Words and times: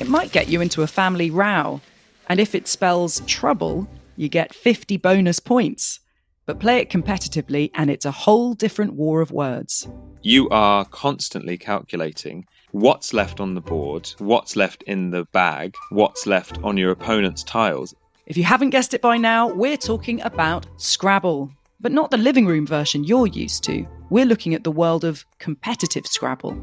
It 0.00 0.08
might 0.08 0.30
get 0.30 0.48
you 0.48 0.60
into 0.60 0.82
a 0.82 0.86
family 0.86 1.28
row, 1.28 1.80
and 2.28 2.38
if 2.38 2.54
it 2.54 2.68
spells 2.68 3.20
trouble, 3.26 3.88
you 4.16 4.28
get 4.28 4.54
50 4.54 4.96
bonus 4.96 5.40
points. 5.40 5.98
But 6.46 6.60
play 6.60 6.78
it 6.78 6.88
competitively, 6.88 7.72
and 7.74 7.90
it's 7.90 8.04
a 8.04 8.12
whole 8.12 8.54
different 8.54 8.94
war 8.94 9.20
of 9.20 9.32
words. 9.32 9.88
You 10.22 10.48
are 10.50 10.84
constantly 10.84 11.58
calculating 11.58 12.46
what's 12.70 13.12
left 13.12 13.40
on 13.40 13.54
the 13.54 13.60
board, 13.60 14.08
what's 14.18 14.54
left 14.54 14.84
in 14.84 15.10
the 15.10 15.24
bag, 15.32 15.74
what's 15.90 16.26
left 16.26 16.58
on 16.62 16.76
your 16.76 16.92
opponent's 16.92 17.42
tiles. 17.42 17.92
If 18.26 18.36
you 18.36 18.44
haven't 18.44 18.70
guessed 18.70 18.94
it 18.94 19.02
by 19.02 19.16
now, 19.16 19.48
we're 19.48 19.76
talking 19.76 20.20
about 20.20 20.66
Scrabble. 20.76 21.50
But 21.80 21.92
not 21.92 22.10
the 22.10 22.16
living 22.16 22.44
room 22.44 22.66
version 22.66 23.04
you're 23.04 23.28
used 23.28 23.62
to. 23.64 23.86
We're 24.10 24.24
looking 24.24 24.52
at 24.52 24.64
the 24.64 24.70
world 24.72 25.04
of 25.04 25.24
competitive 25.38 26.08
Scrabble. 26.08 26.60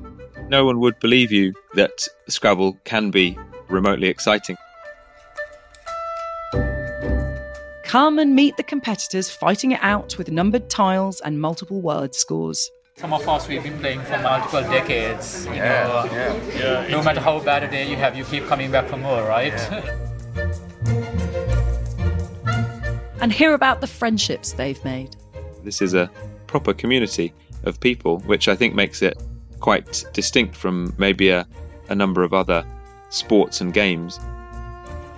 No 0.49 0.65
one 0.65 0.81
would 0.81 0.99
believe 0.99 1.31
you 1.31 1.53
that 1.75 2.05
Scrabble 2.27 2.77
can 2.83 3.11
be 3.11 3.37
remotely 3.69 4.09
exciting. 4.09 4.57
Come 7.85 8.19
and 8.19 8.35
meet 8.35 8.57
the 8.57 8.63
competitors 8.63 9.29
fighting 9.29 9.71
it 9.71 9.79
out 9.81 10.17
with 10.17 10.29
numbered 10.29 10.69
tiles 10.69 11.21
and 11.21 11.39
multiple 11.39 11.81
word 11.81 12.13
scores. 12.13 12.69
Some 12.97 13.13
of 13.13 13.25
us 13.27 13.47
we've 13.47 13.63
been 13.63 13.79
playing 13.79 14.01
for 14.01 14.17
multiple 14.17 14.63
decades. 14.63 15.45
You 15.45 15.55
know, 15.55 16.09
yeah. 16.57 16.87
no 16.89 17.01
matter 17.01 17.21
how 17.21 17.39
bad 17.39 17.63
a 17.63 17.71
day 17.71 17.89
you 17.89 17.95
have, 17.95 18.17
you 18.17 18.25
keep 18.25 18.47
coming 18.47 18.69
back 18.69 18.89
for 18.89 18.97
more, 18.97 19.23
right? 19.23 19.53
and 23.25 23.33
hear 23.33 23.55
about 23.55 23.81
the 23.81 23.87
friendships 23.87 24.51
they've 24.51 24.85
made. 24.85 25.15
This 25.63 25.81
is 25.81 25.95
a 25.95 26.11
proper 26.45 26.75
community 26.75 27.33
of 27.63 27.79
people, 27.79 28.19
which 28.19 28.47
I 28.47 28.55
think 28.55 28.75
makes 28.75 29.01
it 29.01 29.17
quite 29.59 30.05
distinct 30.13 30.55
from 30.55 30.93
maybe 30.99 31.29
a, 31.29 31.47
a 31.89 31.95
number 31.95 32.21
of 32.21 32.35
other 32.35 32.63
sports 33.09 33.61
and 33.61 33.73
games. 33.73 34.19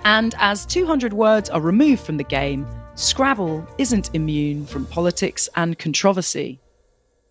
And 0.06 0.36
as 0.38 0.66
200 0.66 1.12
words 1.12 1.50
are 1.50 1.60
removed 1.60 2.02
from 2.02 2.16
the 2.16 2.24
game, 2.24 2.66
Scrabble 2.96 3.68
isn't 3.78 4.16
immune 4.16 4.66
from 4.66 4.86
politics 4.86 5.50
and 5.58 5.78
controversy. 5.78 6.62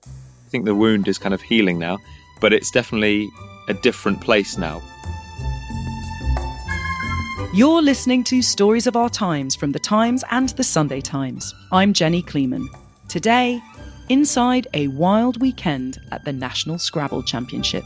I 0.04 0.50
think 0.50 0.66
the 0.66 0.74
wound 0.74 1.08
is 1.08 1.16
kind 1.16 1.32
of 1.32 1.40
healing 1.40 1.78
now, 1.78 1.96
but 2.42 2.52
it's 2.52 2.70
definitely 2.70 3.30
a 3.68 3.72
different 3.72 4.20
place 4.20 4.58
now. 4.58 4.82
You're 7.56 7.80
listening 7.80 8.22
to 8.24 8.42
Stories 8.42 8.86
of 8.86 8.96
Our 8.96 9.08
Times 9.08 9.56
from 9.56 9.72
The 9.72 9.78
Times 9.78 10.22
and 10.30 10.50
The 10.50 10.62
Sunday 10.62 11.00
Times. 11.00 11.54
I'm 11.72 11.94
Jenny 11.94 12.20
Kleeman. 12.20 12.68
Today, 13.08 13.62
inside 14.10 14.66
a 14.74 14.88
wild 14.88 15.40
weekend 15.40 15.98
at 16.12 16.22
the 16.26 16.34
National 16.34 16.78
Scrabble 16.78 17.22
Championship. 17.22 17.82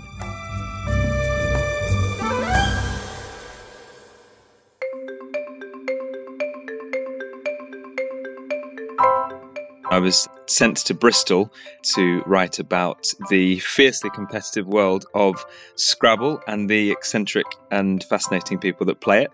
I 9.93 10.01
was 10.01 10.29
sent 10.47 10.79
to 10.79 10.95
Bristol 10.95 11.53
to 11.95 12.25
write 12.27 12.59
about 12.59 13.15
the 13.29 13.61
fiercely 13.61 14.11
competitive 14.11 14.67
world 14.67 15.07
of 15.15 15.47
Scrabble 15.77 16.43
and 16.49 16.69
the 16.69 16.91
eccentric 16.91 17.47
and 17.71 18.03
fascinating 18.03 18.59
people 18.59 18.85
that 18.87 19.01
play 19.01 19.23
it. 19.23 19.31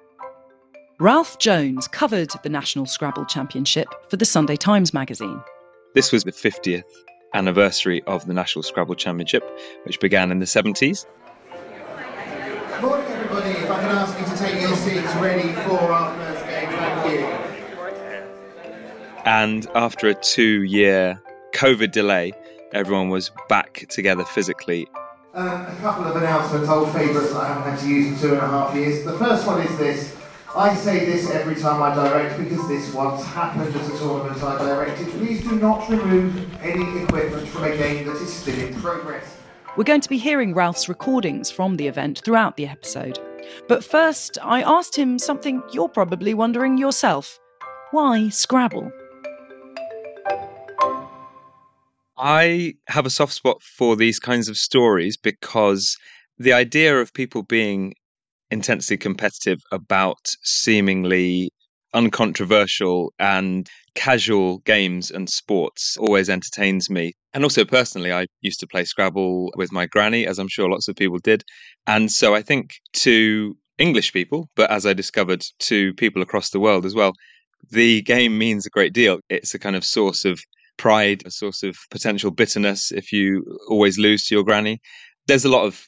Ralph 0.99 1.39
Jones 1.39 1.87
covered 1.89 2.31
the 2.43 2.49
National 2.49 2.87
Scrabble 2.87 3.27
Championship 3.27 3.87
for 4.09 4.17
the 4.17 4.25
Sunday 4.25 4.57
Times 4.57 4.95
magazine. 4.95 5.43
This 5.93 6.11
was 6.11 6.25
the 6.25 6.33
50th 6.33 6.85
anniversary 7.35 8.03
of 8.05 8.27
the 8.27 8.33
National 8.33 8.63
Scrabble 8.63 8.95
Championship, 8.95 9.45
which 9.85 10.01
began 10.01 10.31
in 10.31 10.39
the 10.39 10.47
70s. 10.47 11.05
Morning, 12.81 13.07
everybody. 13.09 13.51
If 13.51 13.71
I 13.71 13.81
can 13.83 13.91
ask 13.91 14.19
you 14.19 14.25
to 14.25 14.43
take 14.43 14.59
your 14.59 14.75
seats 14.75 15.15
ready 15.17 15.53
for 15.69 15.93
our 15.93 16.17
first 16.17 16.47
game, 16.47 16.71
thank 16.71 17.13
you. 17.13 17.27
And 19.27 19.67
after 19.75 20.09
a 20.09 20.15
two 20.15 20.63
year 20.63 21.21
COVID 21.53 21.93
delay, 21.93 22.33
everyone 22.73 23.11
was 23.11 23.31
back 23.51 23.85
together 23.91 24.25
physically. 24.25 24.89
Um, 25.35 25.67
a 25.67 25.77
couple 25.83 26.07
of 26.07 26.17
announcements, 26.17 26.71
old 26.71 26.91
favourites 26.95 27.35
that 27.35 27.43
I 27.43 27.49
haven't 27.49 27.71
had 27.71 27.81
to 27.81 27.87
use 27.87 28.15
in 28.15 28.19
two 28.19 28.35
and 28.35 28.43
a 28.43 28.49
half 28.49 28.75
years. 28.75 29.05
The 29.05 29.19
first 29.19 29.47
one 29.47 29.61
is 29.61 29.77
this 29.77 30.16
I 30.57 30.75
say 30.75 31.05
this 31.05 31.29
every 31.31 31.55
time 31.55 31.83
I 31.83 31.95
direct 31.95 32.39
because 32.39 32.67
this 32.67 32.95
once 32.95 33.23
happened 33.23 33.77
at 33.77 33.95
a 33.95 33.99
tournament 33.99 34.43
I 34.43 34.57
directed. 34.57 35.09
Please 35.09 35.43
do 35.43 35.57
not 35.57 35.87
remove 35.91 36.63
any 36.63 37.03
equipment 37.03 37.47
from 37.49 37.65
a 37.65 37.77
game 37.77 38.07
that 38.07 38.17
is 38.17 38.33
still 38.33 38.59
in 38.59 38.75
progress. 38.81 39.37
We're 39.77 39.85
going 39.85 40.01
to 40.01 40.09
be 40.09 40.17
hearing 40.17 40.55
Ralph's 40.55 40.89
recordings 40.89 41.51
from 41.51 41.77
the 41.77 41.87
event 41.87 42.23
throughout 42.25 42.57
the 42.57 42.67
episode. 42.67 43.19
But 43.69 43.85
first, 43.85 44.39
I 44.43 44.63
asked 44.63 44.97
him 44.97 45.19
something 45.19 45.63
you're 45.75 45.91
probably 45.91 46.33
wondering 46.33 46.79
yourself 46.79 47.39
why 47.91 48.31
Scrabble? 48.31 48.91
I 52.17 52.77
have 52.89 53.05
a 53.05 53.11
soft 53.11 53.35
spot 53.35 53.63
for 53.63 53.95
these 53.95 54.19
kinds 54.19 54.49
of 54.49 54.57
stories 54.57 55.19
because 55.19 55.99
the 56.39 56.55
idea 56.55 56.99
of 56.99 57.13
people 57.13 57.43
being 57.43 57.93
intensely 58.51 58.97
competitive 58.97 59.61
about 59.73 60.19
seemingly 60.43 61.51
uncontroversial 61.95 63.13
and 63.19 63.69
casual 63.95 64.59
games 64.59 65.11
and 65.11 65.31
sports 65.31 65.97
always 65.97 66.29
entertains 66.29 66.91
me. 66.91 67.13
And 67.33 67.43
also 67.43 67.65
personally, 67.65 68.13
I 68.13 68.27
used 68.43 68.61
to 68.61 68.67
play 68.67 68.85
Scrabble 68.85 69.51
with 69.57 69.73
my 69.73 69.87
granny, 69.87 70.27
as 70.27 70.39
I'm 70.39 70.49
sure 70.49 70.69
lots 70.69 70.89
of 70.89 70.97
people 70.97 71.19
did. 71.19 71.43
And 71.87 72.13
so 72.13 72.35
I 72.35 72.43
think 72.43 72.75
to 72.95 73.57
English 73.79 74.13
people, 74.13 74.49
but 74.57 74.71
as 74.71 74.87
I 74.87 74.93
discovered 74.93 75.45
to 75.61 75.95
people 75.95 76.23
across 76.23 76.51
the 76.51 76.61
world 76.61 76.85
as 76.85 76.95
well, 76.95 77.13
the 77.71 78.03
game 78.03 78.37
means 78.39 78.67
a 78.67 78.71
great 78.71 78.93
deal. 78.93 79.21
It's 79.29 79.55
a 79.55 79.59
kind 79.59 79.77
of 79.77 79.85
source 79.85 80.25
of 80.25 80.39
pride, 80.77 81.23
a 81.25 81.31
source 81.31 81.63
of 81.63 81.77
potential 81.91 82.31
bitterness 82.31 82.93
if 82.93 83.13
you 83.13 83.45
always 83.69 83.99
lose 83.99 84.27
to 84.27 84.35
your 84.35 84.45
granny. 84.45 84.81
There's 85.27 85.45
a 85.45 85.51
lot 85.51 85.65
of 85.65 85.87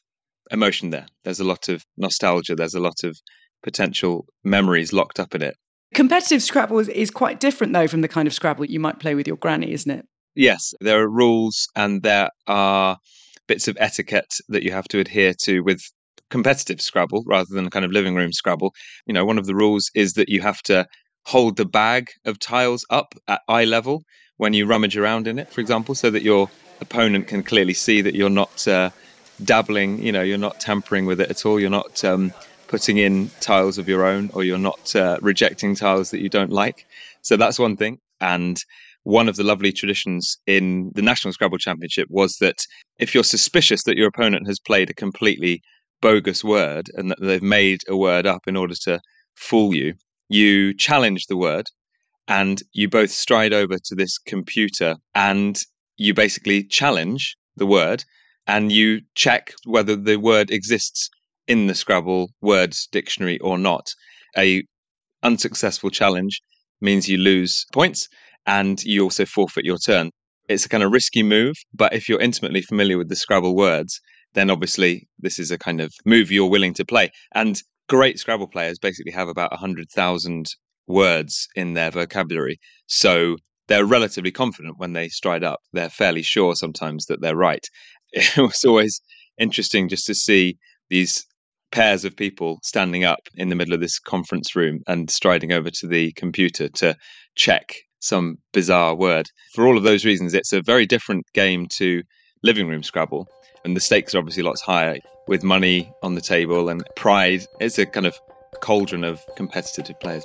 emotion 0.51 0.91
there. 0.91 1.07
There's 1.25 1.41
a 1.41 1.45
lot 1.45 1.69
of 1.69 1.85
nostalgia. 1.97 2.55
There's 2.55 2.75
a 2.75 2.81
lot 2.81 3.05
of 3.05 3.19
potential 3.63 4.27
memories 4.45 4.93
locked 4.93 5.21
up 5.21 5.35
in 5.35 5.43
it. 5.43 5.57
Competitive 5.95 6.43
Scrabble 6.43 6.79
is, 6.79 6.89
is 6.89 7.11
quite 7.11 7.41
different, 7.41 7.73
though, 7.73 7.89
from 7.89 8.03
the 8.03 8.09
kind 8.09 8.29
of 8.29 8.35
Scrabble 8.35 8.67
you 8.67 8.81
might 8.81 9.01
play 9.01 9.15
with 9.15 9.27
your 9.27 9.37
granny, 9.37 9.73
isn't 9.73 9.91
it? 9.91 10.07
Yes, 10.35 10.75
there 10.81 11.01
are 11.01 11.09
rules 11.09 11.67
and 11.75 12.03
there 12.03 12.31
are 12.47 12.99
bits 13.47 13.67
of 13.67 13.77
etiquette 13.81 14.35
that 14.49 14.63
you 14.63 14.71
have 14.73 14.87
to 14.89 15.01
adhere 15.01 15.33
to 15.45 15.61
with 15.61 15.81
competitive 16.31 16.81
Scrabble 16.81 17.25
rather 17.27 17.49
than 17.51 17.67
a 17.67 17.71
kind 17.71 17.85
of 17.85 17.91
living 17.91 18.15
room 18.15 18.33
Scrabble. 18.33 18.75
You 19.07 19.15
know, 19.15 19.25
one 19.25 19.39
of 19.39 19.47
the 19.47 19.55
rules 19.55 19.91
is 19.95 20.13
that 20.13 20.29
you 20.29 20.41
have 20.43 20.63
to 20.65 20.87
hold 21.27 21.57
the 21.57 21.65
bag 21.65 22.09
of 22.25 22.39
tiles 22.39 22.87
up 22.91 23.15
at 23.27 23.41
eye 23.49 23.65
level 23.65 24.03
when 24.37 24.53
you 24.53 24.67
rummage 24.67 24.97
around 24.97 25.27
in 25.27 25.39
it, 25.39 25.51
for 25.53 25.61
example, 25.61 25.95
so 25.95 26.11
that 26.11 26.23
your 26.23 26.49
opponent 26.81 27.27
can 27.27 27.43
clearly 27.43 27.75
see 27.75 28.01
that 28.03 28.15
you're 28.15 28.31
not 28.31 28.69
uh, 28.69 28.91
dabbling, 29.45 30.03
you 30.03 30.13
know, 30.13 30.23
you're 30.23 30.39
not 30.39 30.61
tampering 30.61 31.07
with 31.07 31.21
it 31.21 31.31
at 31.31 31.47
all. 31.47 31.61
You're 31.61 31.71
not 31.71 32.05
um, 32.05 32.33
putting 32.69 32.99
in 32.99 33.31
tiles 33.41 33.79
of 33.79 33.89
your 33.89 34.05
own 34.05 34.31
or 34.35 34.45
you're 34.45 34.59
not 34.59 34.95
uh, 34.95 35.19
rejecting 35.21 35.75
tiles 35.75 36.11
that 36.11 36.21
you 36.21 36.29
don't 36.29 36.53
like. 36.53 36.87
So 37.23 37.37
that's 37.37 37.59
one 37.59 37.77
thing. 37.77 37.99
And 38.21 38.63
one 39.05 39.29
of 39.29 39.37
the 39.37 39.45
lovely 39.45 39.73
traditions 39.73 40.37
in 40.47 40.93
the 40.95 41.03
National 41.03 41.33
Scrabble 41.33 41.59
Championship 41.59 42.09
was 42.11 42.37
that 42.39 42.67
if 42.99 43.15
you're 43.15 43.25
suspicious 43.25 43.85
that 43.85 43.97
your 43.97 44.09
opponent 44.09 44.47
has 44.47 44.59
played 44.59 44.91
a 44.91 44.95
completely 44.95 45.63
bogus 46.01 46.45
word 46.45 46.91
and 46.95 47.11
that 47.11 47.21
they've 47.21 47.43
made 47.43 47.81
a 47.89 47.97
word 47.97 48.27
up 48.27 48.43
in 48.47 48.57
order 48.57 48.75
to 48.83 49.01
fool 49.35 49.75
you, 49.75 49.95
you 50.29 50.75
challenge 50.75 51.27
the 51.27 51.37
word 51.37 51.69
and 52.27 52.63
you 52.73 52.89
both 52.89 53.11
stride 53.11 53.55
over 53.55 53.79
to 53.79 53.95
this 53.95 54.19
computer 54.19 54.97
and 55.15 55.63
you 55.97 56.13
basically 56.13 56.63
challenge 56.63 57.37
the 57.57 57.67
word 57.67 58.05
and 58.49 58.73
you 58.73 59.03
check 59.15 59.53
whether 59.65 59.95
the 59.95 60.17
word 60.17 60.51
exists 60.51 61.11
in 61.47 61.67
the 61.67 61.75
Scrabble 61.75 62.31
words 62.41 62.89
dictionary 62.91 63.39
or 63.39 63.59
not. 63.59 63.91
A 64.37 64.65
unsuccessful 65.23 65.91
challenge 65.91 66.41
means 66.81 67.09
you 67.09 67.19
lose 67.19 67.67
points 67.73 68.09
and 68.47 68.83
you 68.83 69.03
also 69.03 69.27
forfeit 69.27 69.65
your 69.65 69.79
turn. 69.79 70.11
It's 70.49 70.65
a 70.65 70.69
kind 70.69 70.83
of 70.83 70.93
risky 70.93 71.23
move, 71.23 71.57
but 71.75 71.93
if 71.93 72.09
you're 72.09 72.21
intimately 72.21 72.63
familiar 72.63 72.97
with 72.97 73.11
the 73.11 73.17
Scrabble 73.17 73.55
words, 73.55 74.01
then 74.33 74.51
obviously 74.51 75.07
this 75.19 75.39
is 75.39 75.51
a 75.51 75.59
kind 75.59 75.81
of 75.81 75.93
move 76.07 76.33
you're 76.33 76.49
willing 76.49 76.75
to 76.75 76.85
play. 76.85 77.11
And 77.35 77.61
great 77.89 78.19
Scrabble 78.19 78.49
players 78.49 78.79
basically 78.79 79.13
have 79.13 79.29
about 79.29 79.51
100,000 79.51 80.47
words 80.87 81.49
in 81.55 81.75
their 81.75 81.91
vocabulary. 81.91 82.59
So 82.87 83.37
they're 83.69 83.85
relatively 83.85 84.31
confident 84.31 84.79
when 84.79 84.95
they 84.95 85.09
stride 85.09 85.45
up. 85.45 85.61
They're 85.75 85.91
fairly 85.91 86.23
sure 86.23 86.55
sometimes 86.55 87.07
that 87.07 87.21
they're 87.21 87.37
right. 87.37 87.67
It 88.13 88.39
was 88.39 88.65
always 88.65 89.01
interesting 89.39 89.89
just 89.89 90.07
to 90.07 90.15
see 90.15 90.59
these 90.91 91.27
pairs 91.71 92.05
of 92.05 92.17
people 92.17 92.59
standing 92.63 93.05
up 93.05 93.21
in 93.35 93.49
the 93.49 93.55
middle 93.55 93.75
of 93.75 93.81
this 93.81 93.99
conference 93.99 94.57
room 94.57 94.81
and 94.87 95.11
striding 95.11 95.53
over 95.53 95.71
to 95.71 95.87
the 95.87 96.13
computer 96.13 96.69
to 96.69 96.97
check 97.35 97.77
some 98.01 98.39
bizarre 98.53 98.95
word. 98.95 99.29
For 99.55 99.67
all 99.67 99.77
of 99.77 99.83
those 99.83 100.05
reasons, 100.05 100.35
it's 100.35 100.53
a 100.53 100.63
very 100.63 100.87
different 100.87 101.27
game 101.35 101.67
to 101.73 102.03
living 102.43 102.69
room 102.69 102.83
Scrabble. 102.83 103.27
And 103.65 103.77
the 103.77 103.81
stakes 103.81 104.15
are 104.15 104.19
obviously 104.19 104.43
lots 104.43 104.61
higher 104.61 104.99
with 105.27 105.43
money 105.43 105.93
on 106.03 106.15
the 106.15 106.21
table 106.21 106.69
and 106.69 106.83
pride. 106.97 107.45
It's 107.61 107.79
a 107.79 107.87
kind 107.87 108.07
of 108.07 108.19
cauldron 108.61 109.05
of 109.05 109.21
competitive 109.37 109.99
players. 110.01 110.25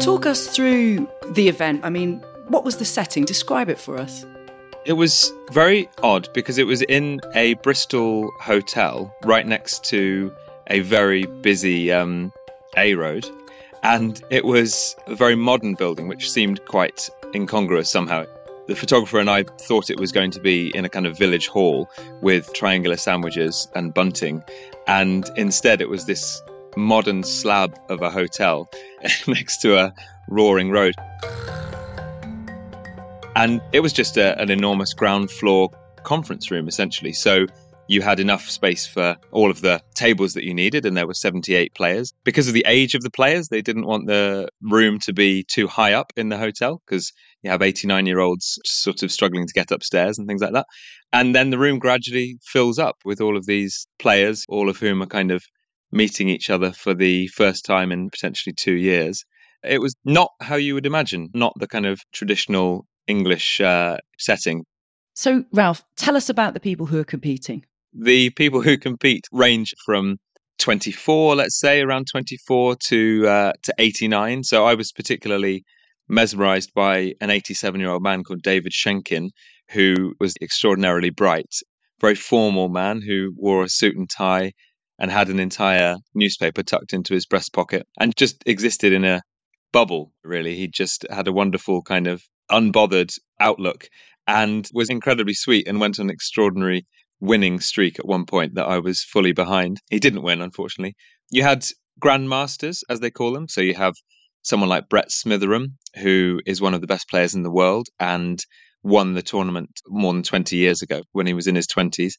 Talk 0.00 0.26
us 0.26 0.48
through 0.48 1.08
the 1.30 1.48
event. 1.48 1.80
I 1.84 1.90
mean, 1.90 2.22
what 2.48 2.64
was 2.64 2.76
the 2.76 2.84
setting? 2.84 3.24
Describe 3.24 3.68
it 3.68 3.78
for 3.78 3.96
us. 3.96 4.26
It 4.86 4.92
was 4.92 5.32
very 5.50 5.88
odd 6.04 6.28
because 6.32 6.58
it 6.58 6.66
was 6.68 6.80
in 6.82 7.20
a 7.34 7.54
Bristol 7.54 8.30
hotel 8.38 9.12
right 9.24 9.44
next 9.44 9.84
to 9.86 10.32
a 10.68 10.78
very 10.78 11.26
busy 11.42 11.90
um, 11.90 12.32
A 12.76 12.94
road. 12.94 13.26
And 13.82 14.22
it 14.30 14.44
was 14.44 14.94
a 15.08 15.16
very 15.16 15.34
modern 15.34 15.74
building, 15.74 16.06
which 16.06 16.30
seemed 16.30 16.64
quite 16.66 17.10
incongruous 17.34 17.90
somehow. 17.90 18.26
The 18.68 18.76
photographer 18.76 19.18
and 19.18 19.28
I 19.28 19.42
thought 19.42 19.90
it 19.90 19.98
was 19.98 20.12
going 20.12 20.30
to 20.30 20.40
be 20.40 20.70
in 20.76 20.84
a 20.84 20.88
kind 20.88 21.06
of 21.06 21.18
village 21.18 21.48
hall 21.48 21.90
with 22.22 22.52
triangular 22.52 22.96
sandwiches 22.96 23.66
and 23.74 23.92
bunting. 23.92 24.44
And 24.86 25.28
instead, 25.36 25.80
it 25.80 25.88
was 25.88 26.06
this 26.06 26.40
modern 26.76 27.24
slab 27.24 27.76
of 27.88 28.02
a 28.02 28.10
hotel 28.10 28.70
next 29.26 29.56
to 29.62 29.78
a 29.78 29.92
roaring 30.28 30.70
road. 30.70 30.94
And 33.36 33.60
it 33.74 33.80
was 33.80 33.92
just 33.92 34.16
a, 34.16 34.40
an 34.40 34.50
enormous 34.50 34.94
ground 34.94 35.30
floor 35.30 35.68
conference 36.04 36.50
room, 36.50 36.68
essentially. 36.68 37.12
So 37.12 37.44
you 37.86 38.00
had 38.00 38.18
enough 38.18 38.48
space 38.48 38.86
for 38.86 39.14
all 39.30 39.50
of 39.50 39.60
the 39.60 39.82
tables 39.94 40.32
that 40.32 40.44
you 40.44 40.54
needed, 40.54 40.86
and 40.86 40.96
there 40.96 41.06
were 41.06 41.12
78 41.12 41.74
players. 41.74 42.14
Because 42.24 42.48
of 42.48 42.54
the 42.54 42.64
age 42.66 42.94
of 42.94 43.02
the 43.02 43.10
players, 43.10 43.48
they 43.48 43.60
didn't 43.60 43.84
want 43.84 44.06
the 44.06 44.48
room 44.62 44.98
to 45.00 45.12
be 45.12 45.44
too 45.44 45.66
high 45.66 45.92
up 45.92 46.14
in 46.16 46.30
the 46.30 46.38
hotel 46.38 46.80
because 46.86 47.12
you 47.42 47.50
have 47.50 47.60
89 47.60 48.06
year 48.06 48.20
olds 48.20 48.58
sort 48.64 49.02
of 49.02 49.12
struggling 49.12 49.46
to 49.46 49.52
get 49.52 49.70
upstairs 49.70 50.16
and 50.16 50.26
things 50.26 50.40
like 50.40 50.54
that. 50.54 50.66
And 51.12 51.34
then 51.34 51.50
the 51.50 51.58
room 51.58 51.78
gradually 51.78 52.38
fills 52.42 52.78
up 52.78 52.96
with 53.04 53.20
all 53.20 53.36
of 53.36 53.44
these 53.44 53.86
players, 53.98 54.46
all 54.48 54.70
of 54.70 54.78
whom 54.78 55.02
are 55.02 55.06
kind 55.06 55.30
of 55.30 55.44
meeting 55.92 56.30
each 56.30 56.48
other 56.48 56.72
for 56.72 56.94
the 56.94 57.26
first 57.28 57.66
time 57.66 57.92
in 57.92 58.08
potentially 58.08 58.54
two 58.54 58.76
years. 58.76 59.26
It 59.62 59.82
was 59.82 59.94
not 60.06 60.30
how 60.40 60.56
you 60.56 60.72
would 60.72 60.86
imagine, 60.86 61.28
not 61.34 61.52
the 61.60 61.68
kind 61.68 61.84
of 61.84 62.00
traditional 62.12 62.86
English 63.06 63.60
uh, 63.60 63.98
setting. 64.18 64.64
So, 65.14 65.44
Ralph, 65.52 65.82
tell 65.96 66.16
us 66.16 66.28
about 66.28 66.54
the 66.54 66.60
people 66.60 66.86
who 66.86 66.98
are 66.98 67.04
competing. 67.04 67.64
The 67.92 68.30
people 68.30 68.60
who 68.60 68.76
compete 68.76 69.24
range 69.32 69.72
from 69.84 70.18
24, 70.58 71.36
let's 71.36 71.58
say, 71.58 71.80
around 71.80 72.06
24 72.10 72.76
to 72.76 73.26
uh, 73.26 73.52
to 73.62 73.74
89. 73.78 74.44
So 74.44 74.66
I 74.66 74.74
was 74.74 74.92
particularly 74.92 75.64
mesmerized 76.08 76.72
by 76.74 77.14
an 77.20 77.30
87 77.30 77.80
year 77.80 77.90
old 77.90 78.02
man 78.02 78.22
called 78.22 78.42
David 78.42 78.72
Schenkin, 78.72 79.30
who 79.70 80.14
was 80.20 80.34
extraordinarily 80.40 81.10
bright, 81.10 81.54
very 82.00 82.14
formal 82.14 82.68
man 82.68 83.00
who 83.02 83.32
wore 83.36 83.64
a 83.64 83.68
suit 83.68 83.96
and 83.96 84.08
tie 84.08 84.52
and 84.98 85.10
had 85.10 85.28
an 85.28 85.40
entire 85.40 85.96
newspaper 86.14 86.62
tucked 86.62 86.92
into 86.92 87.12
his 87.12 87.26
breast 87.26 87.52
pocket 87.52 87.86
and 87.98 88.16
just 88.16 88.42
existed 88.46 88.92
in 88.92 89.04
a 89.04 89.22
bubble, 89.72 90.12
really. 90.24 90.56
He 90.56 90.68
just 90.68 91.04
had 91.10 91.28
a 91.28 91.32
wonderful 91.32 91.82
kind 91.82 92.06
of 92.06 92.22
unbothered 92.50 93.12
outlook 93.40 93.88
and 94.26 94.68
was 94.72 94.90
incredibly 94.90 95.34
sweet 95.34 95.68
and 95.68 95.80
went 95.80 95.98
on 95.98 96.06
an 96.06 96.10
extraordinary 96.10 96.86
winning 97.20 97.60
streak 97.60 97.98
at 97.98 98.06
one 98.06 98.26
point 98.26 98.54
that 98.54 98.66
I 98.66 98.78
was 98.78 99.02
fully 99.02 99.32
behind. 99.32 99.80
He 99.90 99.98
didn't 99.98 100.22
win, 100.22 100.40
unfortunately. 100.40 100.96
You 101.30 101.42
had 101.42 101.64
grandmasters, 102.02 102.82
as 102.88 103.00
they 103.00 103.10
call 103.10 103.32
them. 103.32 103.48
So 103.48 103.60
you 103.60 103.74
have 103.74 103.94
someone 104.42 104.68
like 104.68 104.88
Brett 104.88 105.10
Smitheram, 105.10 105.74
who 105.96 106.40
is 106.46 106.60
one 106.60 106.74
of 106.74 106.80
the 106.80 106.86
best 106.86 107.08
players 107.08 107.34
in 107.34 107.42
the 107.42 107.50
world 107.50 107.88
and 107.98 108.38
won 108.82 109.14
the 109.14 109.22
tournament 109.22 109.80
more 109.88 110.12
than 110.12 110.22
20 110.22 110.56
years 110.56 110.82
ago 110.82 111.02
when 111.12 111.26
he 111.26 111.34
was 111.34 111.46
in 111.46 111.56
his 111.56 111.66
20s. 111.66 112.12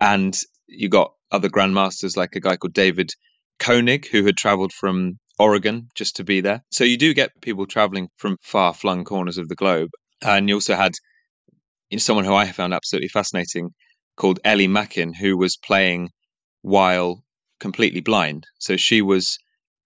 And 0.00 0.38
you 0.66 0.88
got 0.88 1.12
other 1.30 1.48
grandmasters 1.48 2.16
like 2.16 2.36
a 2.36 2.40
guy 2.40 2.56
called 2.56 2.74
David 2.74 3.10
Koenig, 3.58 4.08
who 4.08 4.24
had 4.24 4.36
traveled 4.36 4.72
from 4.72 5.18
Oregon 5.40 5.88
just 5.94 6.16
to 6.16 6.24
be 6.24 6.42
there. 6.42 6.62
So 6.70 6.84
you 6.84 6.98
do 6.98 7.14
get 7.14 7.40
people 7.40 7.66
traveling 7.66 8.08
from 8.18 8.36
far 8.42 8.74
flung 8.74 9.04
corners 9.04 9.38
of 9.38 9.48
the 9.48 9.54
globe. 9.54 9.90
And 10.22 10.48
you 10.48 10.56
also 10.56 10.74
had 10.74 10.92
you 11.88 11.96
know, 11.96 12.00
someone 12.00 12.26
who 12.26 12.34
I 12.34 12.52
found 12.52 12.74
absolutely 12.74 13.08
fascinating 13.08 13.70
called 14.16 14.38
Ellie 14.44 14.68
Mackin, 14.68 15.14
who 15.14 15.38
was 15.38 15.56
playing 15.56 16.10
while 16.60 17.24
completely 17.58 18.02
blind. 18.02 18.46
So 18.58 18.76
she 18.76 19.00
was 19.00 19.38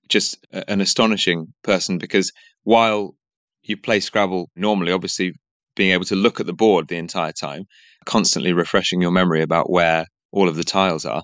just 0.08 0.44
an 0.52 0.80
astonishing 0.80 1.54
person 1.62 1.98
because 1.98 2.32
while 2.64 3.14
you 3.62 3.76
play 3.76 4.00
Scrabble 4.00 4.50
normally, 4.56 4.92
obviously 4.92 5.34
being 5.76 5.92
able 5.92 6.04
to 6.06 6.16
look 6.16 6.40
at 6.40 6.46
the 6.46 6.52
board 6.52 6.88
the 6.88 6.96
entire 6.96 7.32
time, 7.32 7.64
constantly 8.06 8.52
refreshing 8.52 9.00
your 9.00 9.12
memory 9.12 9.40
about 9.42 9.70
where 9.70 10.06
all 10.32 10.48
of 10.48 10.56
the 10.56 10.64
tiles 10.64 11.04
are. 11.04 11.22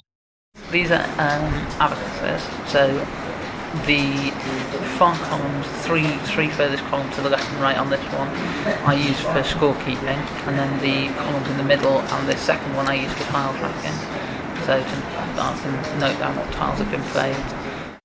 These 0.70 0.90
are 0.92 1.04
um. 1.18 1.70
So 2.66 3.06
the 3.86 4.30
far 4.98 5.14
columns, 5.16 5.66
three 5.84 6.06
three 6.26 6.48
furthest 6.48 6.82
columns 6.84 7.14
to 7.16 7.22
the 7.22 7.30
left 7.30 7.48
and 7.52 7.62
right 7.62 7.76
on 7.76 7.88
this 7.88 8.04
one, 8.12 8.28
I 8.84 8.94
use 8.94 9.20
for 9.20 9.42
scorekeeping, 9.42 10.20
and 10.46 10.58
then 10.58 10.80
the 10.80 11.14
columns 11.14 11.48
in 11.48 11.56
the 11.56 11.62
middle 11.62 12.00
and 12.00 12.28
the 12.28 12.36
second 12.36 12.74
one 12.74 12.88
I 12.88 12.94
use 12.94 13.12
for 13.12 13.24
tile 13.24 13.52
tracking. 13.54 13.92
So 14.66 14.82
to, 14.82 15.40
I 15.40 15.58
can 15.62 16.00
note 16.00 16.18
down 16.18 16.36
what 16.36 16.50
tiles 16.52 16.78
have 16.78 16.90
been 16.90 17.02
played. 17.02 17.36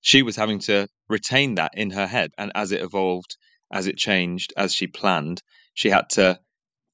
She 0.00 0.22
was 0.22 0.36
having 0.36 0.60
to 0.60 0.86
retain 1.08 1.56
that 1.56 1.72
in 1.74 1.90
her 1.90 2.06
head, 2.06 2.30
and 2.38 2.52
as 2.54 2.72
it 2.72 2.80
evolved, 2.80 3.36
as 3.72 3.86
it 3.86 3.96
changed, 3.96 4.52
as 4.56 4.72
she 4.72 4.86
planned, 4.86 5.42
she 5.74 5.90
had 5.90 6.08
to 6.10 6.38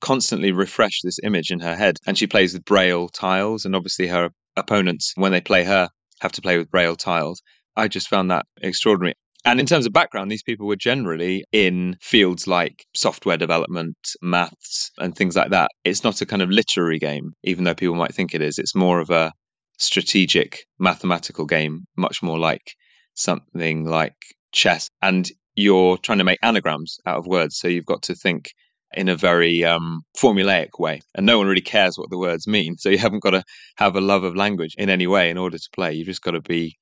constantly 0.00 0.50
refresh 0.50 1.00
this 1.02 1.19
image 1.23 1.50
in 1.50 1.61
her 1.61 1.76
head. 1.76 1.99
And 2.07 2.17
she 2.19 2.26
plays 2.26 2.55
with 2.55 2.64
braille 2.64 3.09
tiles, 3.09 3.64
and 3.64 3.76
obviously 3.76 4.09
her 4.09 4.31
opponents, 4.57 5.12
when 5.14 5.33
they 5.33 5.41
play 5.41 5.64
her, 5.64 5.91
have 6.21 6.33
to 6.33 6.43
play 6.43 6.59
with 6.59 6.71
braille 6.71 6.97
tiles. 6.97 7.43
I 7.76 7.88
just 7.88 8.09
found 8.09 8.31
that 8.31 8.47
extraordinary. 8.61 9.14
And 9.45 9.59
in 9.59 9.67
terms 9.67 9.87
of 9.87 9.93
background, 9.93 10.31
these 10.31 10.43
people 10.43 10.69
were 10.69 10.76
generally 10.76 11.45
in 11.50 11.97
fields 12.00 12.47
like 12.47 12.87
software 12.95 13.37
development, 13.37 13.97
maths, 14.21 14.93
and 14.99 15.17
things 15.17 15.35
like 15.35 15.50
that. 15.50 15.71
It's 15.85 16.05
not 16.05 16.21
a 16.21 16.26
kind 16.26 16.43
of 16.43 16.50
literary 16.50 17.00
game, 17.00 17.33
even 17.43 17.64
though 17.64 17.75
people 17.75 17.97
might 17.97 18.14
think 18.14 18.35
it 18.35 18.41
is. 18.41 18.59
It's 18.59 18.75
more 18.75 19.00
of 19.00 19.11
a 19.11 19.33
strategic 19.79 20.64
mathematical 20.79 21.45
game, 21.45 21.87
much 21.97 22.23
more 22.23 22.38
like 22.38 22.75
something 23.14 23.85
like 23.85 24.14
chess. 24.52 24.88
And 25.02 25.29
you're 25.57 25.99
trying 25.99 26.19
to 26.19 26.25
make 26.25 26.38
anagrams 26.43 26.99
out 27.05 27.19
of 27.19 27.26
words. 27.26 27.59
So 27.59 27.67
you've 27.67 27.85
got 27.85 28.02
to 28.02 28.14
think 28.14 28.52
in 28.95 29.09
a 29.09 29.17
very 29.17 29.64
um, 29.64 30.02
formulaic 30.17 30.79
way. 30.79 31.00
And 31.14 31.26
no 31.26 31.38
one 31.38 31.49
really 31.49 31.62
cares 31.62 31.99
what 31.99 32.11
the 32.11 32.19
words 32.19 32.47
mean. 32.47 32.76
So 32.76 32.91
you 32.91 32.99
haven't 32.99 33.23
got 33.23 33.31
to 33.31 33.43
have 33.76 33.97
a 33.97 34.00
love 34.00 34.23
of 34.23 34.37
language 34.37 34.75
in 34.79 34.88
any 34.88 35.07
way 35.09 35.31
in 35.31 35.38
order 35.38 35.59
to 35.59 35.69
play. 35.75 35.95
You've 35.95 36.07
just 36.07 36.23
got 36.23 36.33
to 36.33 36.41
be 36.41 36.76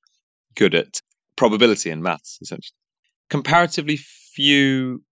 good 0.55 0.75
at 0.75 1.01
probability 1.35 1.89
and 1.89 2.03
maths, 2.03 2.37
essentially. 2.41 2.75
Comparatively 3.29 3.97
few 3.97 5.03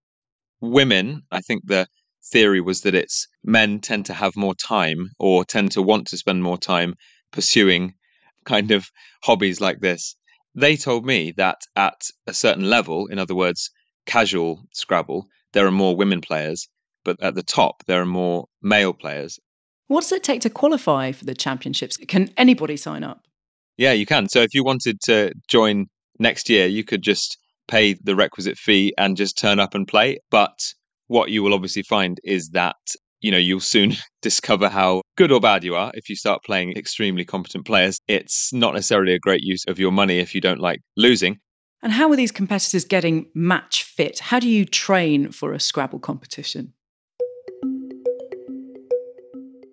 women, 0.62 1.24
I 1.32 1.42
think 1.42 1.64
the 1.66 1.88
theory 2.32 2.62
was 2.62 2.82
that 2.82 2.96
it's 2.96 3.28
men 3.44 3.80
tend 3.80 4.06
to 4.08 4.14
have 4.14 4.36
more 4.36 4.56
time 4.56 5.12
or 5.20 5.46
tend 5.46 5.72
to 5.72 5.82
want 5.82 6.08
to 6.08 6.18
spend 6.18 6.44
more 6.44 6.58
time 6.58 6.96
pursuing 7.32 7.94
kind 8.46 8.72
of 8.72 8.90
hobbies 9.24 9.62
like 9.62 9.80
this. 9.80 10.16
They 10.56 10.76
told 10.76 11.06
me 11.06 11.34
that 11.38 11.62
at 11.76 12.10
a 12.28 12.34
certain 12.34 12.70
level, 12.70 13.08
in 13.08 13.20
other 13.20 13.36
words, 13.36 13.70
casual 14.06 14.64
Scrabble, 14.74 15.28
there 15.54 15.66
are 15.66 15.72
more 15.72 15.96
women 15.96 16.22
players, 16.22 16.68
but 17.04 17.22
at 17.22 17.36
the 17.36 17.44
top, 17.44 17.84
there 17.86 18.02
are 18.02 18.06
more 18.06 18.48
male 18.62 18.94
players. 18.94 19.40
What 19.88 20.02
does 20.02 20.12
it 20.12 20.24
take 20.24 20.42
to 20.42 20.50
qualify 20.50 21.12
for 21.12 21.26
the 21.26 21.34
championships? 21.34 21.98
Can 21.98 22.32
anybody 22.38 22.78
sign 22.78 23.04
up? 23.04 23.22
Yeah, 23.80 23.94
you 23.94 24.06
can. 24.06 24.28
So 24.28 24.42
if 24.42 24.54
you 24.54 24.66
wanted 24.66 25.00
to 25.06 25.32
join 25.48 25.88
next 26.20 26.50
year, 26.50 26.68
you 26.68 26.84
could 26.84 27.02
just 27.02 27.38
pay 27.70 27.94
the 27.94 28.14
requisite 28.14 28.58
fee 28.58 28.94
and 28.98 29.16
just 29.16 29.38
turn 29.38 29.58
up 29.58 29.74
and 29.74 29.88
play. 29.88 30.20
But 30.30 30.74
what 31.08 31.30
you 31.30 31.44
will 31.44 31.54
obviously 31.54 31.84
find 31.84 32.20
is 32.26 32.50
that 32.50 32.76
you 33.22 33.32
know, 33.32 33.38
you'll 33.38 33.62
soon 33.62 33.94
discover 34.22 34.68
how 34.68 35.02
good 35.16 35.32
or 35.32 35.40
bad 35.40 35.64
you 35.64 35.76
are 35.76 35.92
if 35.94 36.10
you 36.10 36.16
start 36.18 36.44
playing 36.44 36.74
extremely 36.78 37.24
competent 37.24 37.66
players. 37.66 38.00
It's 38.10 38.52
not 38.52 38.74
necessarily 38.74 39.14
a 39.14 39.20
great 39.20 39.42
use 39.42 39.64
of 39.68 39.80
your 39.80 39.94
money 39.94 40.20
if 40.20 40.36
you 40.36 40.42
don't 40.42 40.60
like 40.60 40.82
losing. 40.98 41.40
And 41.82 41.94
how 41.94 42.10
are 42.12 42.18
these 42.18 42.34
competitors 42.34 42.84
getting 42.84 43.28
match 43.34 43.84
fit? 43.84 44.20
How 44.20 44.40
do 44.40 44.50
you 44.50 44.66
train 44.66 45.32
for 45.32 45.54
a 45.54 45.60
Scrabble 45.60 46.00
competition? 46.00 46.74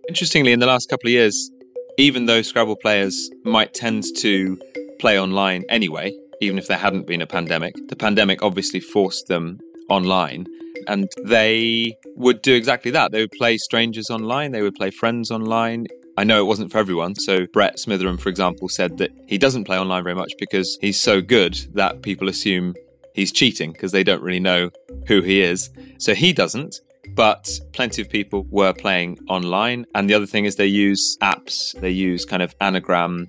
Interestingly, 0.09 0.53
in 0.53 0.61
the 0.61 0.67
last 0.67 0.89
couple 0.89 1.09
of 1.09 1.13
years, 1.13 1.51
even 1.99 2.27
though 2.27 2.43
Scrabble 2.43 2.77
players 2.77 3.31
might 3.45 3.75
tend 3.75 4.05
to 4.19 4.61
play 4.99 5.19
online 5.19 5.65
anyway, 5.69 6.13
even 6.41 6.59
if 6.59 6.69
there 6.69 6.79
hadn't 6.79 7.07
been 7.07 7.23
a 7.23 7.27
pandemic, 7.27 7.75
the 7.89 7.97
pandemic 7.97 8.43
obviously 8.43 8.81
forced 8.81 9.29
them 9.29 9.59
online. 9.89 10.47
And 10.89 11.11
they 11.25 11.97
would 12.17 12.43
do 12.43 12.55
exactly 12.55 12.91
that. 12.93 13.13
They 13.13 13.21
would 13.21 13.33
play 13.33 13.57
strangers 13.57 14.11
online, 14.11 14.53
they 14.53 14.63
would 14.63 14.75
play 14.75 14.91
friends 14.91 15.31
online. 15.31 15.87
I 16.19 16.25
know 16.25 16.41
it 16.41 16.47
wasn't 16.47 16.73
for 16.73 16.79
everyone. 16.79 17.15
So, 17.15 17.47
Brett 17.53 17.77
Smitheram, 17.77 18.19
for 18.19 18.31
example, 18.31 18.71
said 18.71 18.97
that 18.99 19.11
he 19.27 19.37
doesn't 19.37 19.65
play 19.65 19.79
online 19.79 20.03
very 20.03 20.15
much 20.15 20.33
because 20.39 20.79
he's 20.81 20.99
so 20.99 21.21
good 21.21 21.59
that 21.75 22.01
people 22.01 22.31
assume 22.31 22.75
he's 23.15 23.31
cheating 23.31 23.73
because 23.73 23.93
they 23.93 24.03
don't 24.03 24.23
really 24.23 24.41
know 24.41 24.71
who 25.07 25.21
he 25.21 25.43
is. 25.43 25.69
So, 25.99 26.15
he 26.15 26.33
doesn't. 26.33 26.81
But 27.15 27.49
plenty 27.73 28.03
of 28.03 28.11
people 28.11 28.47
were 28.51 28.73
playing 28.73 29.19
online. 29.29 29.87
And 29.95 30.09
the 30.11 30.15
other 30.15 30.27
thing 30.27 30.45
is 30.45 30.57
they 30.57 30.67
use 30.67 31.17
apps, 31.23 31.79
they 31.81 31.91
use 31.91 32.25
kind 32.25 32.43
of 32.43 32.55
anagram 32.61 33.29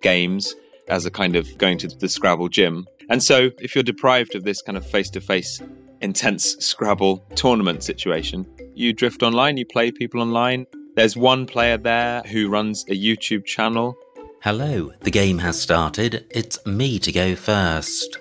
games 0.00 0.54
as 0.88 1.04
a 1.04 1.10
kind 1.10 1.36
of 1.36 1.58
going 1.58 1.78
to 1.78 1.88
the 1.88 2.08
Scrabble 2.08 2.48
gym. 2.48 2.86
And 3.10 3.22
so, 3.22 3.50
if 3.58 3.74
you're 3.74 3.84
deprived 3.84 4.34
of 4.34 4.44
this 4.44 4.62
kind 4.62 4.76
of 4.76 4.86
face 4.86 5.10
to 5.10 5.20
face 5.20 5.60
intense 6.00 6.56
Scrabble 6.58 7.18
tournament 7.34 7.82
situation. 7.82 8.46
You 8.74 8.92
drift 8.92 9.22
online, 9.22 9.56
you 9.56 9.66
play 9.66 9.90
people 9.90 10.20
online. 10.20 10.66
There's 10.94 11.16
one 11.16 11.46
player 11.46 11.76
there 11.76 12.22
who 12.22 12.48
runs 12.48 12.84
a 12.88 12.92
YouTube 12.92 13.44
channel. 13.44 13.96
Hello, 14.42 14.92
the 15.00 15.10
game 15.10 15.38
has 15.38 15.60
started. 15.60 16.26
It's 16.30 16.64
me 16.66 16.98
to 17.00 17.12
go 17.12 17.34
first. 17.34 18.18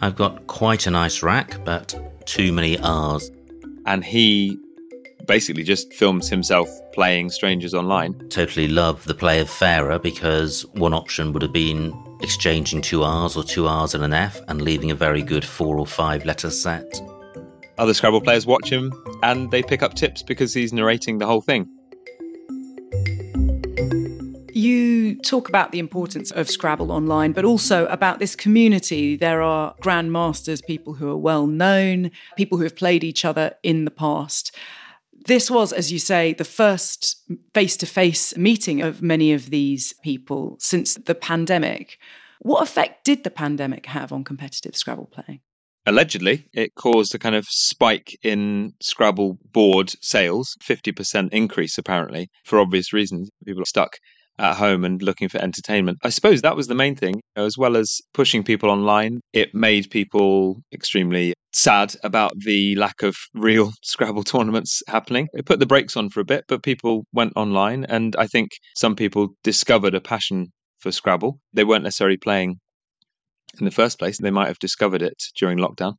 I've 0.00 0.16
got 0.16 0.46
quite 0.46 0.86
a 0.86 0.90
nice 0.90 1.22
rack, 1.22 1.64
but 1.64 1.94
too 2.24 2.52
many 2.52 2.78
R's. 2.78 3.30
And 3.88 4.04
he 4.04 4.58
basically 5.26 5.62
just 5.62 5.94
films 5.94 6.28
himself 6.28 6.68
playing 6.92 7.30
strangers 7.30 7.72
online. 7.72 8.12
Totally 8.28 8.68
love 8.68 9.02
the 9.06 9.14
play 9.14 9.40
of 9.40 9.48
Fairer 9.48 9.98
because 9.98 10.66
one 10.74 10.92
option 10.92 11.32
would 11.32 11.40
have 11.40 11.54
been 11.54 11.94
exchanging 12.20 12.82
two 12.82 13.02
R's 13.02 13.34
or 13.34 13.42
two 13.42 13.66
R's 13.66 13.94
and 13.94 14.04
an 14.04 14.12
F 14.12 14.40
and 14.48 14.60
leaving 14.60 14.90
a 14.90 14.94
very 14.94 15.22
good 15.22 15.42
four 15.42 15.78
or 15.78 15.86
five 15.86 16.26
letter 16.26 16.50
set. 16.50 17.00
Other 17.78 17.94
Scrabble 17.94 18.20
players 18.20 18.44
watch 18.44 18.70
him 18.70 18.92
and 19.22 19.50
they 19.50 19.62
pick 19.62 19.82
up 19.82 19.94
tips 19.94 20.22
because 20.22 20.52
he's 20.52 20.74
narrating 20.74 21.16
the 21.16 21.26
whole 21.26 21.40
thing. 21.40 21.66
Talk 25.22 25.48
about 25.48 25.72
the 25.72 25.78
importance 25.78 26.30
of 26.30 26.50
Scrabble 26.50 26.92
online, 26.92 27.32
but 27.32 27.44
also 27.44 27.86
about 27.86 28.18
this 28.18 28.36
community. 28.36 29.16
There 29.16 29.42
are 29.42 29.74
grandmasters, 29.82 30.64
people 30.64 30.94
who 30.94 31.10
are 31.10 31.16
well 31.16 31.46
known, 31.46 32.10
people 32.36 32.58
who 32.58 32.64
have 32.64 32.76
played 32.76 33.04
each 33.04 33.24
other 33.24 33.54
in 33.62 33.84
the 33.84 33.90
past. 33.90 34.54
This 35.26 35.50
was, 35.50 35.72
as 35.72 35.92
you 35.92 35.98
say, 35.98 36.32
the 36.32 36.44
first 36.44 37.22
face 37.52 37.76
to 37.78 37.86
face 37.86 38.36
meeting 38.36 38.80
of 38.80 39.02
many 39.02 39.32
of 39.32 39.50
these 39.50 39.92
people 40.02 40.56
since 40.60 40.94
the 40.94 41.14
pandemic. 41.14 41.98
What 42.40 42.62
effect 42.62 43.04
did 43.04 43.24
the 43.24 43.30
pandemic 43.30 43.86
have 43.86 44.12
on 44.12 44.24
competitive 44.24 44.76
Scrabble 44.76 45.06
playing? 45.06 45.40
Allegedly, 45.86 46.46
it 46.52 46.74
caused 46.74 47.14
a 47.14 47.18
kind 47.18 47.34
of 47.34 47.46
spike 47.46 48.16
in 48.22 48.74
Scrabble 48.80 49.38
board 49.52 49.92
sales, 50.02 50.56
50% 50.62 51.32
increase 51.32 51.78
apparently, 51.78 52.28
for 52.44 52.60
obvious 52.60 52.92
reasons. 52.92 53.30
People 53.44 53.62
are 53.62 53.66
stuck 53.66 53.96
at 54.38 54.56
home 54.56 54.84
and 54.84 55.02
looking 55.02 55.28
for 55.28 55.38
entertainment. 55.38 55.98
I 56.02 56.10
suppose 56.10 56.42
that 56.42 56.56
was 56.56 56.66
the 56.66 56.74
main 56.74 56.94
thing, 56.94 57.20
as 57.36 57.58
well 57.58 57.76
as 57.76 58.00
pushing 58.14 58.42
people 58.42 58.70
online. 58.70 59.20
It 59.32 59.54
made 59.54 59.90
people 59.90 60.62
extremely 60.72 61.34
sad 61.52 61.94
about 62.04 62.32
the 62.38 62.76
lack 62.76 63.02
of 63.02 63.16
real 63.34 63.72
Scrabble 63.82 64.24
tournaments 64.24 64.82
happening. 64.86 65.28
It 65.32 65.46
put 65.46 65.60
the 65.60 65.66
brakes 65.66 65.96
on 65.96 66.10
for 66.10 66.20
a 66.20 66.24
bit, 66.24 66.44
but 66.48 66.62
people 66.62 67.04
went 67.12 67.32
online, 67.36 67.84
and 67.84 68.14
I 68.16 68.26
think 68.26 68.50
some 68.76 68.94
people 68.94 69.28
discovered 69.42 69.94
a 69.94 70.00
passion 70.00 70.48
for 70.78 70.92
Scrabble. 70.92 71.40
They 71.52 71.64
weren't 71.64 71.84
necessarily 71.84 72.18
playing 72.18 72.56
in 73.58 73.64
the 73.64 73.70
first 73.70 73.98
place, 73.98 74.18
they 74.18 74.30
might 74.30 74.48
have 74.48 74.58
discovered 74.58 75.02
it 75.02 75.22
during 75.36 75.58
lockdown. 75.58 75.94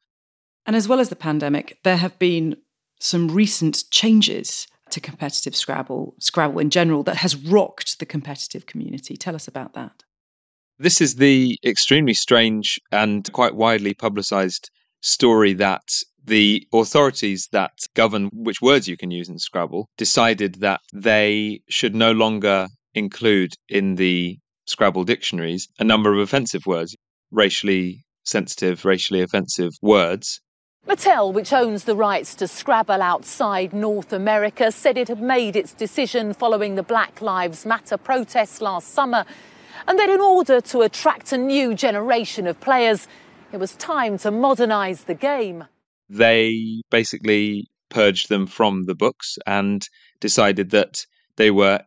And 0.66 0.76
as 0.76 0.88
well 0.88 1.00
as 1.00 1.10
the 1.10 1.16
pandemic, 1.16 1.78
there 1.84 1.98
have 1.98 2.18
been 2.20 2.58
some 3.00 3.30
recent 3.30 3.84
changes 3.92 4.68
to 4.92 5.00
competitive 5.00 5.56
Scrabble, 5.56 6.16
Scrabble 6.20 6.60
in 6.60 6.70
general, 6.70 7.04
that 7.04 7.18
has 7.18 7.36
rocked 7.36 8.00
the 8.00 8.06
competitive 8.06 8.66
community. 8.66 9.16
Tell 9.18 9.36
us 9.36 9.48
about 9.48 9.74
that. 9.74 10.04
This 10.78 11.02
is 11.02 11.16
the 11.16 11.58
extremely 11.66 12.14
strange 12.14 12.80
and 12.92 13.30
quite 13.34 13.56
widely 13.56 13.94
publicized 13.94 14.70
story 15.02 15.54
that 15.54 15.84
the 16.24 16.68
authorities 16.74 17.50
that 17.52 17.72
govern 17.96 18.30
which 18.34 18.62
words 18.62 18.88
you 18.88 18.98
can 18.98 19.12
use 19.12 19.30
in 19.30 19.40
Scrabble 19.40 19.90
decided 19.98 20.56
that 20.56 20.82
they 20.94 21.62
should 21.70 21.96
no 21.96 22.12
longer 22.12 22.68
include 22.94 23.54
in 23.68 23.96
the 23.96 24.38
Scrabble 24.68 25.04
dictionaries 25.04 25.68
a 25.80 25.84
number 25.84 26.14
of 26.14 26.20
offensive 26.20 26.66
words, 26.66 26.96
racially 27.32 28.06
sensitive, 28.24 28.86
racially 28.86 29.22
offensive 29.22 29.72
words 29.82 30.40
Mattel, 30.90 31.32
which 31.32 31.54
owns 31.54 31.84
the 31.84 31.96
rights 31.96 32.34
to 32.34 32.48
Scrabble 32.48 33.04
outside 33.04 33.74
North 33.74 34.12
America, 34.12 34.72
said 34.72 34.98
it 34.98 35.08
had 35.08 35.22
made 35.22 35.56
its 35.56 35.72
decision 35.72 36.34
following 36.34 36.74
the 36.74 36.82
Black 36.82 37.22
Lives 37.22 37.64
Matter 37.64 37.96
protests 37.96 38.60
last 38.60 38.92
summer, 38.92 39.24
and 39.88 40.00
that 40.00 40.10
in 40.10 40.20
order 40.20 40.60
to 40.62 40.82
attract 40.82 41.32
a 41.32 41.38
new 41.38 41.76
generation 41.76 42.48
of 42.48 42.60
players, 42.60 43.08
it 43.52 43.58
was 43.58 43.76
time 43.76 44.18
to 44.18 44.32
modernise 44.32 45.04
the 45.04 45.14
game. 45.14 45.66
They 46.10 46.82
basically 46.90 47.68
purged 47.90 48.30
them 48.30 48.48
from 48.48 48.86
the 48.86 48.96
books 48.96 49.38
and 49.46 49.88
decided 50.20 50.72
that 50.72 51.06
they 51.36 51.52
were 51.52 51.82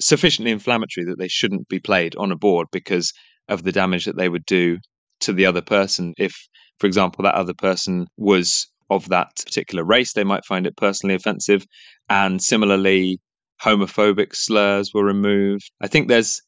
sufficiently 0.00 0.52
inflammatory 0.52 1.06
that 1.06 1.18
they 1.18 1.28
shouldn't 1.28 1.66
be 1.68 1.80
played 1.80 2.14
on 2.16 2.30
a 2.30 2.36
board 2.36 2.66
because 2.72 3.14
of 3.48 3.62
the 3.62 3.72
damage 3.72 4.04
that 4.04 4.18
they 4.18 4.28
would 4.28 4.44
do 4.44 4.76
to 5.20 5.32
the 5.32 5.46
other 5.46 5.62
person 5.62 6.12
if 6.18 6.46
for 6.78 6.86
example, 6.86 7.22
that 7.24 7.34
other 7.34 7.54
person 7.54 8.06
was 8.16 8.66
of 8.90 9.08
that 9.08 9.36
particular 9.44 9.84
race, 9.84 10.12
they 10.12 10.24
might 10.24 10.44
find 10.44 10.66
it 10.66 10.76
personally 10.76 11.14
offensive. 11.14 11.66
And 12.08 12.42
similarly, 12.42 13.18
homophobic 13.62 14.34
slurs 14.34 14.92
were 14.94 15.04
removed. 15.04 15.70
I 15.80 15.88
think 15.88 16.08
there's 16.08 16.40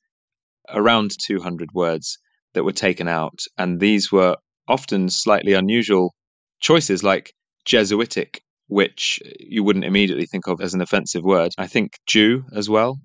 around 0.68 1.12
200 1.20 1.70
words 1.74 2.18
that 2.54 2.64
were 2.64 2.72
taken 2.72 3.08
out. 3.08 3.40
And 3.58 3.80
these 3.80 4.10
were 4.10 4.36
often 4.68 5.10
slightly 5.10 5.52
unusual 5.52 6.14
choices, 6.60 7.02
like 7.02 7.32
Jesuitic, 7.66 8.38
which 8.68 9.20
you 9.38 9.64
wouldn't 9.64 9.84
immediately 9.84 10.26
think 10.26 10.46
of 10.46 10.60
as 10.60 10.74
an 10.74 10.80
offensive 10.80 11.24
word. 11.24 11.52
I 11.58 11.66
think 11.66 11.98
Jew 12.06 12.44
as 12.54 12.68
well. 12.70 12.98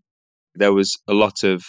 There 0.53 0.74
was 0.74 0.96
a 1.08 1.13
lot 1.13 1.44
of 1.44 1.63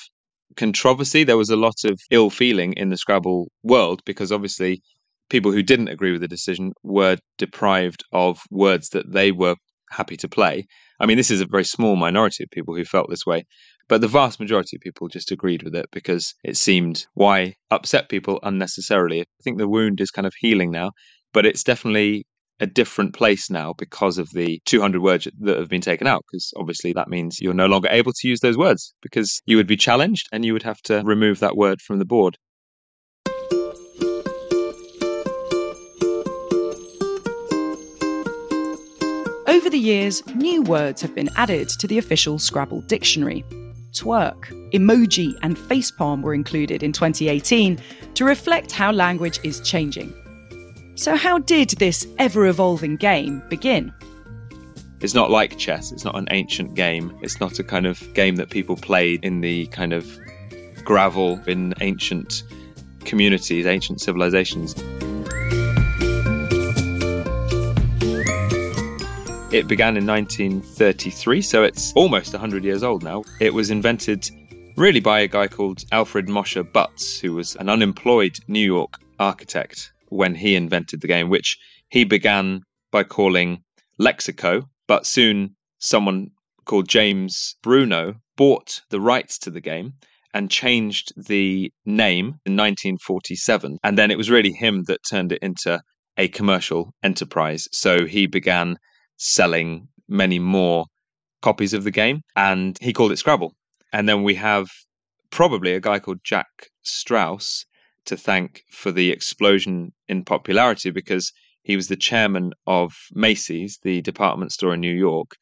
controversy. 0.56 1.24
There 1.24 1.36
was 1.36 1.50
a 1.50 1.56
lot 1.56 1.84
of 1.84 1.98
ill 2.10 2.30
feeling 2.30 2.74
in 2.74 2.90
the 2.90 2.96
Scrabble 2.96 3.50
world 3.62 4.02
because 4.04 4.30
obviously 4.30 4.82
people 5.28 5.52
who 5.52 5.62
didn't 5.62 5.88
agree 5.88 6.12
with 6.12 6.20
the 6.20 6.28
decision 6.28 6.72
were 6.82 7.16
deprived 7.38 8.04
of 8.12 8.40
words 8.50 8.90
that 8.90 9.12
they 9.12 9.32
were 9.32 9.56
happy 9.90 10.16
to 10.16 10.28
play. 10.28 10.66
I 11.00 11.06
mean, 11.06 11.16
this 11.16 11.30
is 11.30 11.40
a 11.40 11.46
very 11.46 11.64
small 11.64 11.96
minority 11.96 12.44
of 12.44 12.50
people 12.50 12.74
who 12.74 12.84
felt 12.84 13.10
this 13.10 13.26
way, 13.26 13.44
but 13.88 14.00
the 14.00 14.08
vast 14.08 14.40
majority 14.40 14.76
of 14.76 14.80
people 14.80 15.08
just 15.08 15.30
agreed 15.30 15.62
with 15.62 15.74
it 15.74 15.86
because 15.92 16.34
it 16.42 16.56
seemed 16.56 17.06
why 17.14 17.54
upset 17.70 18.08
people 18.08 18.40
unnecessarily. 18.42 19.20
I 19.20 19.24
think 19.42 19.58
the 19.58 19.68
wound 19.68 20.00
is 20.00 20.10
kind 20.10 20.26
of 20.26 20.34
healing 20.38 20.70
now, 20.70 20.92
but 21.32 21.46
it's 21.46 21.62
definitely 21.62 22.26
a 22.58 22.66
different 22.66 23.14
place 23.14 23.50
now 23.50 23.74
because 23.76 24.16
of 24.16 24.30
the 24.30 24.60
200 24.64 25.02
words 25.02 25.28
that 25.40 25.58
have 25.58 25.68
been 25.68 25.82
taken 25.82 26.06
out 26.06 26.24
because 26.26 26.52
obviously 26.56 26.92
that 26.94 27.08
means 27.08 27.38
you're 27.38 27.52
no 27.52 27.66
longer 27.66 27.88
able 27.90 28.12
to 28.12 28.28
use 28.28 28.40
those 28.40 28.56
words 28.56 28.94
because 29.02 29.42
you 29.44 29.58
would 29.58 29.66
be 29.66 29.76
challenged 29.76 30.26
and 30.32 30.44
you 30.44 30.54
would 30.54 30.62
have 30.62 30.80
to 30.80 31.02
remove 31.04 31.38
that 31.40 31.56
word 31.56 31.82
from 31.82 31.98
the 31.98 32.06
board 32.06 32.38
Over 39.56 39.70
the 39.70 39.78
years, 39.78 40.24
new 40.34 40.60
words 40.60 41.00
have 41.00 41.14
been 41.14 41.30
added 41.34 41.70
to 41.70 41.86
the 41.86 41.96
official 41.96 42.38
Scrabble 42.38 42.82
dictionary. 42.82 43.42
Twerk, 43.92 44.44
emoji, 44.72 45.32
and 45.40 45.56
facepalm 45.56 46.20
were 46.20 46.34
included 46.34 46.82
in 46.82 46.92
2018 46.92 47.80
to 48.16 48.24
reflect 48.26 48.70
how 48.70 48.92
language 48.92 49.40
is 49.44 49.60
changing. 49.60 50.12
So, 50.94 51.16
how 51.16 51.38
did 51.38 51.70
this 51.70 52.06
ever 52.18 52.46
evolving 52.48 52.96
game 52.96 53.42
begin? 53.48 53.94
It's 55.00 55.14
not 55.14 55.30
like 55.30 55.56
chess, 55.56 55.90
it's 55.90 56.04
not 56.04 56.18
an 56.18 56.28
ancient 56.32 56.74
game. 56.74 57.18
It's 57.22 57.40
not 57.40 57.58
a 57.58 57.64
kind 57.64 57.86
of 57.86 58.12
game 58.12 58.36
that 58.36 58.50
people 58.50 58.76
played 58.76 59.24
in 59.24 59.40
the 59.40 59.68
kind 59.68 59.94
of 59.94 60.06
gravel 60.84 61.40
in 61.46 61.72
ancient 61.80 62.42
communities, 63.06 63.64
ancient 63.64 64.02
civilizations. 64.02 64.74
It 69.56 69.68
began 69.68 69.96
in 69.96 70.06
1933, 70.06 71.40
so 71.40 71.62
it's 71.62 71.94
almost 71.94 72.34
100 72.34 72.62
years 72.62 72.82
old 72.82 73.02
now. 73.02 73.24
It 73.40 73.54
was 73.54 73.70
invented 73.70 74.28
really 74.76 75.00
by 75.00 75.20
a 75.20 75.26
guy 75.26 75.48
called 75.48 75.82
Alfred 75.92 76.28
Mosher 76.28 76.62
Butts, 76.62 77.18
who 77.18 77.32
was 77.32 77.56
an 77.56 77.70
unemployed 77.70 78.38
New 78.48 78.60
York 78.60 78.92
architect 79.18 79.92
when 80.10 80.34
he 80.34 80.56
invented 80.56 81.00
the 81.00 81.06
game, 81.06 81.30
which 81.30 81.56
he 81.88 82.04
began 82.04 82.60
by 82.92 83.02
calling 83.02 83.62
Lexico, 83.98 84.64
but 84.86 85.06
soon 85.06 85.56
someone 85.78 86.32
called 86.66 86.86
James 86.86 87.56
Brunot 87.62 88.16
bought 88.36 88.82
the 88.90 89.00
rights 89.00 89.38
to 89.38 89.50
the 89.50 89.62
game 89.62 89.94
and 90.34 90.50
changed 90.50 91.14
the 91.16 91.72
name 91.86 92.26
in 92.44 92.58
1947. 92.58 93.78
And 93.82 93.96
then 93.96 94.10
it 94.10 94.18
was 94.18 94.30
really 94.30 94.52
him 94.52 94.82
that 94.88 95.00
turned 95.08 95.32
it 95.32 95.38
into 95.40 95.80
a 96.18 96.28
commercial 96.28 96.92
enterprise. 97.02 97.68
So 97.72 98.04
he 98.04 98.26
began 98.26 98.76
selling 99.16 99.88
many 100.08 100.38
more 100.38 100.86
copies 101.42 101.72
of 101.72 101.84
the 101.84 101.90
game 101.90 102.22
and 102.34 102.76
he 102.80 102.92
called 102.92 103.12
it 103.12 103.18
Scrabble. 103.18 103.52
And 103.92 104.08
then 104.08 104.22
we 104.22 104.34
have 104.34 104.68
probably 105.30 105.74
a 105.74 105.80
guy 105.80 105.98
called 105.98 106.18
Jack 106.24 106.46
Straus 106.82 107.64
to 108.06 108.16
thank 108.16 108.62
for 108.70 108.92
the 108.92 109.10
explosion 109.10 109.92
in 110.08 110.24
popularity 110.24 110.90
because 110.90 111.32
he 111.62 111.76
was 111.76 111.88
the 111.88 111.96
chairman 111.96 112.52
of 112.66 112.94
Macy's, 113.12 113.78
the 113.82 114.00
department 114.02 114.52
store 114.52 114.74
in 114.74 114.80
New 114.80 114.94
York. 114.94 115.32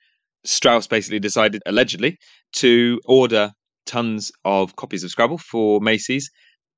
Strauss 0.45 0.87
basically 0.87 1.21
decided, 1.21 1.63
allegedly, 1.67 2.19
to 2.55 3.01
order 3.05 3.53
tons 3.87 4.33
of 4.45 4.77
copies 4.77 5.05
of 5.05 5.11
Scrabble 5.11 5.39
for 5.39 5.81
Macy's 5.81 6.31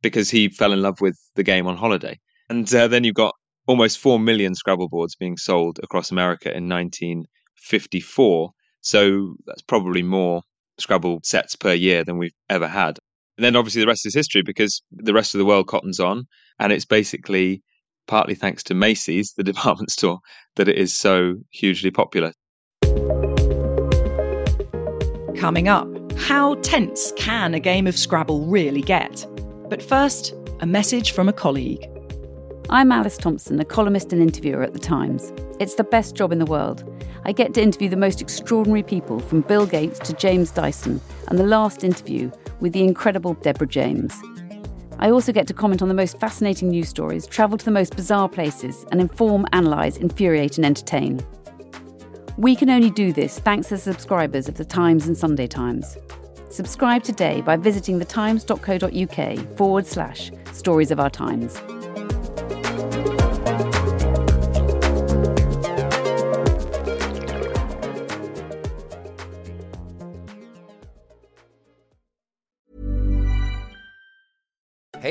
because 0.02 0.30
he 0.30 0.48
fell 0.48 0.72
in 0.72 0.82
love 0.82 1.00
with 1.00 1.16
the 1.36 1.42
game 1.42 1.66
on 1.66 1.76
holiday. 1.76 2.18
And 2.48 2.72
uh, 2.74 2.88
then 2.88 3.04
you've 3.04 3.14
got 3.14 3.34
almost 3.66 3.98
4 3.98 4.18
million 4.18 4.54
Scrabble 4.54 4.88
boards 4.88 5.16
being 5.16 5.36
sold 5.36 5.78
across 5.82 6.10
America 6.10 6.48
in 6.48 6.68
1954. 6.68 8.50
So 8.80 9.34
that's 9.46 9.62
probably 9.62 10.02
more 10.02 10.42
Scrabble 10.78 11.20
sets 11.22 11.56
per 11.56 11.72
year 11.72 12.04
than 12.04 12.18
we've 12.18 12.34
ever 12.48 12.68
had. 12.68 12.98
And 13.36 13.44
then 13.44 13.56
obviously 13.56 13.80
the 13.80 13.86
rest 13.86 14.06
is 14.06 14.14
history 14.14 14.42
because 14.42 14.82
the 14.90 15.12
rest 15.12 15.34
of 15.34 15.38
the 15.38 15.44
world 15.44 15.66
cottons 15.66 16.00
on. 16.00 16.26
And 16.58 16.72
it's 16.72 16.84
basically 16.84 17.62
partly 18.06 18.34
thanks 18.34 18.62
to 18.64 18.74
Macy's, 18.74 19.34
the 19.36 19.44
department 19.52 19.90
store, 19.90 20.20
that 20.56 20.68
it 20.68 20.76
is 20.76 20.96
so 20.96 21.36
hugely 21.50 21.90
popular. 21.90 22.32
Coming 25.36 25.68
up, 25.68 25.88
how 26.16 26.54
tense 26.56 27.12
can 27.16 27.52
a 27.52 27.60
game 27.60 27.86
of 27.86 27.98
Scrabble 27.98 28.46
really 28.46 28.80
get? 28.80 29.26
But 29.68 29.82
first, 29.82 30.34
a 30.60 30.66
message 30.66 31.12
from 31.12 31.28
a 31.28 31.32
colleague. 31.32 31.86
I'm 32.68 32.90
Alice 32.90 33.16
Thompson, 33.16 33.60
a 33.60 33.64
columnist 33.64 34.12
and 34.12 34.20
interviewer 34.20 34.64
at 34.64 34.72
The 34.72 34.80
Times. 34.80 35.32
It's 35.60 35.76
the 35.76 35.84
best 35.84 36.16
job 36.16 36.32
in 36.32 36.40
the 36.40 36.44
world. 36.44 36.82
I 37.24 37.30
get 37.30 37.54
to 37.54 37.62
interview 37.62 37.88
the 37.88 37.96
most 37.96 38.20
extraordinary 38.20 38.82
people, 38.82 39.20
from 39.20 39.42
Bill 39.42 39.66
Gates 39.66 40.00
to 40.00 40.12
James 40.14 40.50
Dyson, 40.50 41.00
and 41.28 41.38
the 41.38 41.44
last 41.44 41.84
interview 41.84 42.28
with 42.58 42.72
the 42.72 42.82
incredible 42.82 43.34
Deborah 43.34 43.68
James. 43.68 44.20
I 44.98 45.10
also 45.10 45.30
get 45.30 45.46
to 45.46 45.54
comment 45.54 45.80
on 45.80 45.86
the 45.86 45.94
most 45.94 46.18
fascinating 46.18 46.70
news 46.70 46.88
stories, 46.88 47.28
travel 47.28 47.56
to 47.56 47.64
the 47.64 47.70
most 47.70 47.94
bizarre 47.94 48.28
places, 48.28 48.84
and 48.90 49.00
inform, 49.00 49.46
analyse, 49.52 49.96
infuriate, 49.98 50.56
and 50.56 50.66
entertain. 50.66 51.24
We 52.36 52.56
can 52.56 52.68
only 52.68 52.90
do 52.90 53.12
this 53.12 53.38
thanks 53.38 53.68
to 53.68 53.78
subscribers 53.78 54.48
of 54.48 54.56
The 54.56 54.64
Times 54.64 55.06
and 55.06 55.16
Sunday 55.16 55.46
Times. 55.46 55.96
Subscribe 56.50 57.04
today 57.04 57.42
by 57.42 57.56
visiting 57.56 58.00
thetimes.co.uk 58.00 59.56
forward 59.56 59.86
slash 59.86 60.32
stories 60.52 60.90
of 60.90 60.98
our 60.98 61.10
times. 61.10 61.60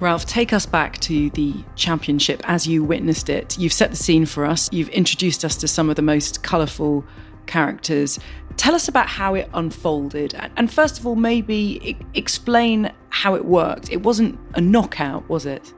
Ralph, 0.00 0.24
take 0.24 0.54
us 0.54 0.64
back 0.64 0.98
to 1.00 1.28
the 1.30 1.54
championship 1.76 2.40
as 2.44 2.66
you 2.66 2.82
witnessed 2.82 3.28
it. 3.28 3.58
You've 3.58 3.72
set 3.72 3.90
the 3.90 3.96
scene 3.96 4.24
for 4.24 4.46
us, 4.46 4.70
you've 4.72 4.88
introduced 4.88 5.44
us 5.44 5.56
to 5.58 5.68
some 5.68 5.90
of 5.90 5.96
the 5.96 6.02
most 6.02 6.42
colourful 6.42 7.04
characters. 7.46 8.18
Tell 8.56 8.74
us 8.74 8.88
about 8.88 9.08
how 9.08 9.34
it 9.34 9.50
unfolded. 9.52 10.34
And 10.56 10.72
first 10.72 10.98
of 10.98 11.06
all, 11.06 11.16
maybe 11.16 11.98
explain 12.14 12.90
how 13.10 13.34
it 13.34 13.44
worked. 13.44 13.90
It 13.92 14.02
wasn't 14.02 14.38
a 14.54 14.60
knockout, 14.60 15.28
was 15.28 15.44
it? 15.44 15.72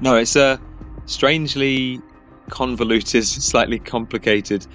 No, 0.00 0.16
it's 0.16 0.36
a 0.36 0.60
strangely 1.06 2.02
convoluted, 2.50 3.24
slightly 3.26 3.78
complicated 3.78 4.66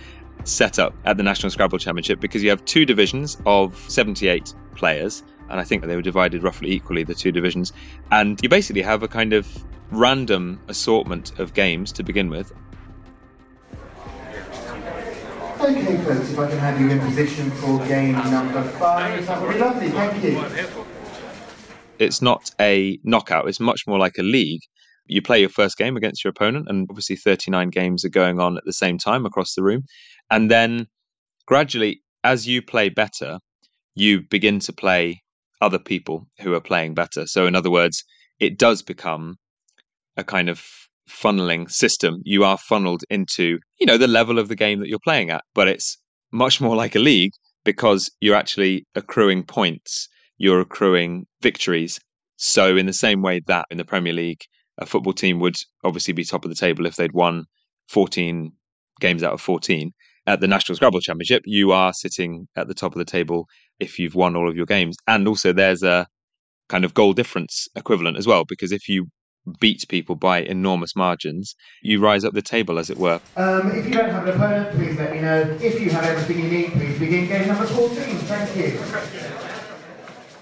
setup 0.46 0.96
at 1.06 1.18
the 1.18 1.24
National 1.24 1.52
Scrabble 1.52 1.78
Championship 1.78 2.20
because 2.20 2.42
you 2.42 2.50
have 2.50 2.64
two 2.66 2.86
divisions 2.86 3.38
of 3.46 3.78
78 3.90 4.54
players 4.76 5.24
and 5.50 5.60
I 5.60 5.64
think 5.64 5.84
they 5.84 5.96
were 5.96 6.02
divided 6.02 6.44
roughly 6.44 6.72
equally, 6.72 7.04
the 7.04 7.16
two 7.16 7.32
divisions. 7.32 7.74
And 8.12 8.40
you 8.42 8.50
basically 8.50 8.82
have 8.82 9.04
a 9.04 9.08
kind 9.08 9.34
of 9.34 9.48
random 9.92 10.60
assortment 10.68 11.38
of 11.40 11.54
games 11.54 11.92
to 11.94 12.04
begin 12.04 12.30
with. 12.30 12.54
Okay, 15.60 15.98
folks, 15.98 16.32
if 16.32 16.40
I 16.40 16.50
can 16.50 16.60
have 16.60 16.80
you 16.80 16.90
in 16.90 17.00
position 17.00 17.52
for 17.52 17.86
game 17.86 18.14
number 18.14 18.64
five, 18.64 19.26
that 19.28 19.42
would 19.42 19.54
be 19.54 19.60
lovely. 19.60 19.90
Thank 19.90 20.24
you. 20.24 20.86
It's 22.00 22.22
not 22.22 22.50
a 22.62 22.98
knockout, 23.04 23.50
it's 23.50 23.60
much 23.60 23.86
more 23.86 24.00
like 24.00 24.18
a 24.18 24.24
league. 24.24 24.62
You 25.06 25.22
play 25.22 25.40
your 25.40 25.50
first 25.50 25.78
game 25.78 25.98
against 25.98 26.24
your 26.24 26.30
opponent, 26.30 26.68
and 26.70 26.88
obviously 26.90 27.16
39 27.18 27.72
games 27.72 28.06
are 28.06 28.10
going 28.10 28.40
on 28.40 28.58
at 28.58 28.64
the 28.66 28.74
same 28.74 28.98
time 28.98 29.26
across 29.26 29.56
the 29.56 29.64
room. 29.64 29.84
And 30.32 30.50
then 30.50 30.88
gradually, 31.46 32.02
as 32.24 32.48
you 32.48 32.62
play 32.62 32.90
better, 32.90 33.40
you 33.96 34.22
begin 34.22 34.60
to 34.60 34.72
play 34.72 35.22
other 35.62 35.80
people 35.80 36.28
who 36.40 36.54
are 36.54 36.62
playing 36.62 36.94
better. 36.94 37.28
So, 37.28 37.46
in 37.46 37.56
other 37.56 37.72
words, 37.72 38.04
it 38.40 38.58
does 38.58 38.82
become 38.82 39.38
a 40.18 40.24
kind 40.24 40.50
of 40.50 40.66
funneling 41.10 41.70
system. 41.70 42.22
You 42.24 42.44
are 42.44 42.58
funneled 42.58 43.04
into, 43.10 43.60
you 43.80 43.86
know, 43.86 43.98
the 43.98 44.08
level 44.08 44.40
of 44.40 44.48
the 44.48 44.56
game 44.56 44.80
that 44.80 44.88
you're 44.90 45.00
playing 45.00 45.30
at, 45.30 45.44
but 45.54 45.68
it's 45.68 45.98
much 46.32 46.62
more 46.62 46.76
like 46.76 46.96
a 46.96 47.00
league 47.00 47.34
because 47.66 48.10
you're 48.22 48.36
actually 48.36 48.86
accruing 48.96 49.44
points, 49.44 50.08
you're 50.38 50.62
accruing 50.62 51.26
victories. 51.42 52.00
So, 52.38 52.78
in 52.78 52.86
the 52.86 52.94
same 52.94 53.22
way 53.22 53.42
that 53.48 53.66
in 53.70 53.78
the 53.78 53.86
Premier 53.86 54.14
League, 54.14 54.42
a 54.78 54.86
football 54.86 55.14
team 55.14 55.40
would 55.40 55.58
obviously 55.84 56.14
be 56.14 56.24
top 56.24 56.46
of 56.46 56.50
the 56.50 56.56
table 56.56 56.86
if 56.86 56.96
they'd 56.96 57.12
won 57.12 57.46
14 57.90 58.54
games 59.02 59.24
out 59.24 59.34
of 59.34 59.42
14, 59.42 59.92
at 60.30 60.42
the 60.42 60.48
National 60.48 60.76
Scrabble 60.76 61.02
Championship, 61.02 61.42
you 61.46 61.72
are 61.72 61.92
sitting 61.92 62.48
at 62.56 62.68
the 62.68 62.74
top 62.74 62.94
of 62.94 63.00
the 63.00 63.06
table 63.06 63.48
if 63.80 64.00
you've 64.00 64.16
won 64.16 64.36
all 64.36 64.50
of 64.50 64.56
your 64.56 64.66
games. 64.66 64.98
And 65.08 65.28
also, 65.28 65.54
there's 65.54 65.84
a 65.84 66.08
kind 66.68 66.86
of 66.86 66.94
goal 66.94 67.14
difference 67.14 67.68
equivalent 67.76 68.18
as 68.18 68.28
well, 68.28 68.46
because 68.46 68.72
if 68.72 68.88
you 68.88 69.08
beat 69.60 69.86
people 69.90 70.16
by 70.16 70.42
enormous 70.42 70.96
margins, 70.96 71.56
you 71.82 72.00
rise 72.00 72.24
up 72.24 72.34
the 72.34 72.42
table, 72.42 72.78
as 72.78 72.90
it 72.90 72.98
were. 72.98 73.20
Um, 73.36 73.72
if 73.72 73.86
you 73.86 73.94
don't 73.94 74.10
have 74.10 74.28
an 74.28 74.36
opponent, 74.36 74.76
please 74.76 74.98
let 74.98 75.12
me 75.12 75.22
know. 75.22 75.58
If 75.62 75.82
you 75.82 75.90
have 75.92 76.04
everything 76.04 76.44
you 76.44 76.50
need, 76.50 76.72
please 76.74 77.00
begin 77.00 77.28
game 77.28 77.48
number 77.48 77.66
14. 77.66 77.96
Thank 77.96 78.56
you. 78.56 78.80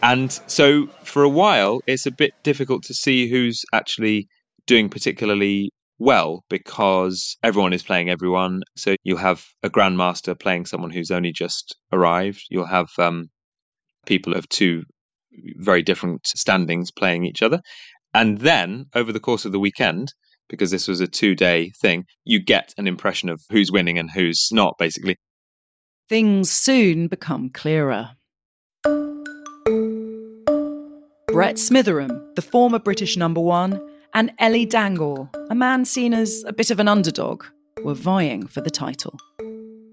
And 0.03 0.31
so, 0.47 0.87
for 1.03 1.23
a 1.23 1.29
while, 1.29 1.81
it's 1.87 2.05
a 2.05 2.11
bit 2.11 2.33
difficult 2.43 2.83
to 2.83 2.93
see 2.93 3.29
who's 3.29 3.63
actually 3.73 4.27
doing 4.67 4.89
particularly 4.89 5.71
well 5.99 6.43
because 6.49 7.37
everyone 7.43 7.73
is 7.73 7.83
playing 7.83 8.09
everyone. 8.09 8.61
So 8.75 8.95
you'll 9.03 9.17
have 9.17 9.45
a 9.63 9.69
grandmaster 9.69 10.39
playing 10.39 10.65
someone 10.65 10.91
who's 10.91 11.11
only 11.11 11.31
just 11.31 11.75
arrived. 11.91 12.43
You'll 12.49 12.67
have 12.67 12.89
um, 12.97 13.29
people 14.05 14.33
of 14.33 14.47
two 14.49 14.83
very 15.57 15.83
different 15.83 16.25
standings 16.25 16.91
playing 16.91 17.25
each 17.25 17.41
other. 17.41 17.61
And 18.13 18.39
then 18.39 18.85
over 18.95 19.11
the 19.11 19.19
course 19.19 19.45
of 19.45 19.51
the 19.51 19.59
weekend, 19.59 20.13
because 20.49 20.71
this 20.71 20.87
was 20.87 21.01
a 21.01 21.07
two 21.07 21.35
day 21.35 21.71
thing, 21.81 22.05
you 22.23 22.39
get 22.39 22.73
an 22.77 22.87
impression 22.87 23.29
of 23.29 23.41
who's 23.49 23.71
winning 23.71 23.99
and 23.99 24.09
who's 24.09 24.49
not, 24.51 24.75
basically. 24.79 25.17
Things 26.09 26.49
soon 26.49 27.07
become 27.07 27.49
clearer. 27.49 28.11
Brett 31.27 31.57
Smitheram, 31.57 32.35
the 32.35 32.41
former 32.41 32.79
British 32.79 33.17
number 33.17 33.41
one, 33.41 33.81
and 34.13 34.31
Ellie 34.39 34.65
Dangoor, 34.65 35.29
a 35.49 35.55
man 35.55 35.85
seen 35.85 36.13
as 36.13 36.43
a 36.47 36.53
bit 36.53 36.71
of 36.71 36.79
an 36.79 36.87
underdog, 36.87 37.43
were 37.83 37.93
vying 37.93 38.47
for 38.47 38.61
the 38.61 38.69
title. 38.69 39.19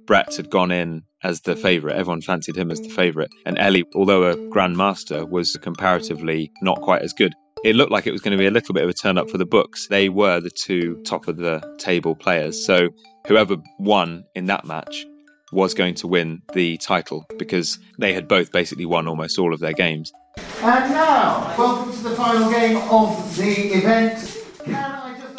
Brett 0.07 0.37
had 0.37 0.51
gone 0.51 0.71
in 0.71 1.03
as 1.23 1.43
the 1.43 1.57
favourite. 1.57 1.97
Everyone 1.97 2.21
fancied 2.21 2.57
him 2.57 2.71
as 2.71 2.81
the 2.81 2.89
favourite. 2.89 3.31
And 3.47 3.59
Ellie, 3.59 3.85
although 3.95 4.25
a 4.25 4.37
grandmaster, 4.37 5.29
was 5.29 5.57
comparatively 5.57 6.53
not 6.63 6.81
quite 6.83 7.03
as 7.03 7.13
good. 7.13 7.35
It 7.65 7.77
looked 7.77 7.91
like 7.91 8.07
it 8.07 8.13
was 8.13 8.21
going 8.21 8.37
to 8.37 8.39
be 8.39 8.47
a 8.47 8.51
little 8.51 8.75
bit 8.75 8.85
of 8.85 8.91
a 8.91 8.95
turn 8.95 9.17
up 9.17 9.31
for 9.31 9.39
the 9.39 9.47
books. 9.47 9.89
They 9.89 10.11
were 10.11 10.41
the 10.41 10.51
two 10.51 11.01
top 11.05 11.29
of 11.29 11.39
the 11.39 11.63
table 11.79 12.15
players. 12.15 12.63
So 12.63 12.89
whoever 13.27 13.57
won 13.79 14.25
in 14.35 14.47
that 14.47 14.67
match 14.67 15.07
was 15.55 15.73
going 15.73 15.95
to 15.95 16.09
win 16.09 16.43
the 16.53 16.77
title 16.79 17.25
because 17.39 17.79
they 17.99 18.13
had 18.13 18.27
both 18.27 18.51
basically 18.51 18.85
won 18.85 19.07
almost 19.07 19.39
all 19.39 19.55
of 19.55 19.61
their 19.61 19.73
games. 19.73 20.13
And 20.37 20.93
now, 20.93 21.55
welcome 21.57 21.93
to 21.93 22.03
the 22.03 22.17
final 22.17 22.51
game 22.51 22.77
of 22.91 23.37
the 23.37 23.53
event. 23.75 24.43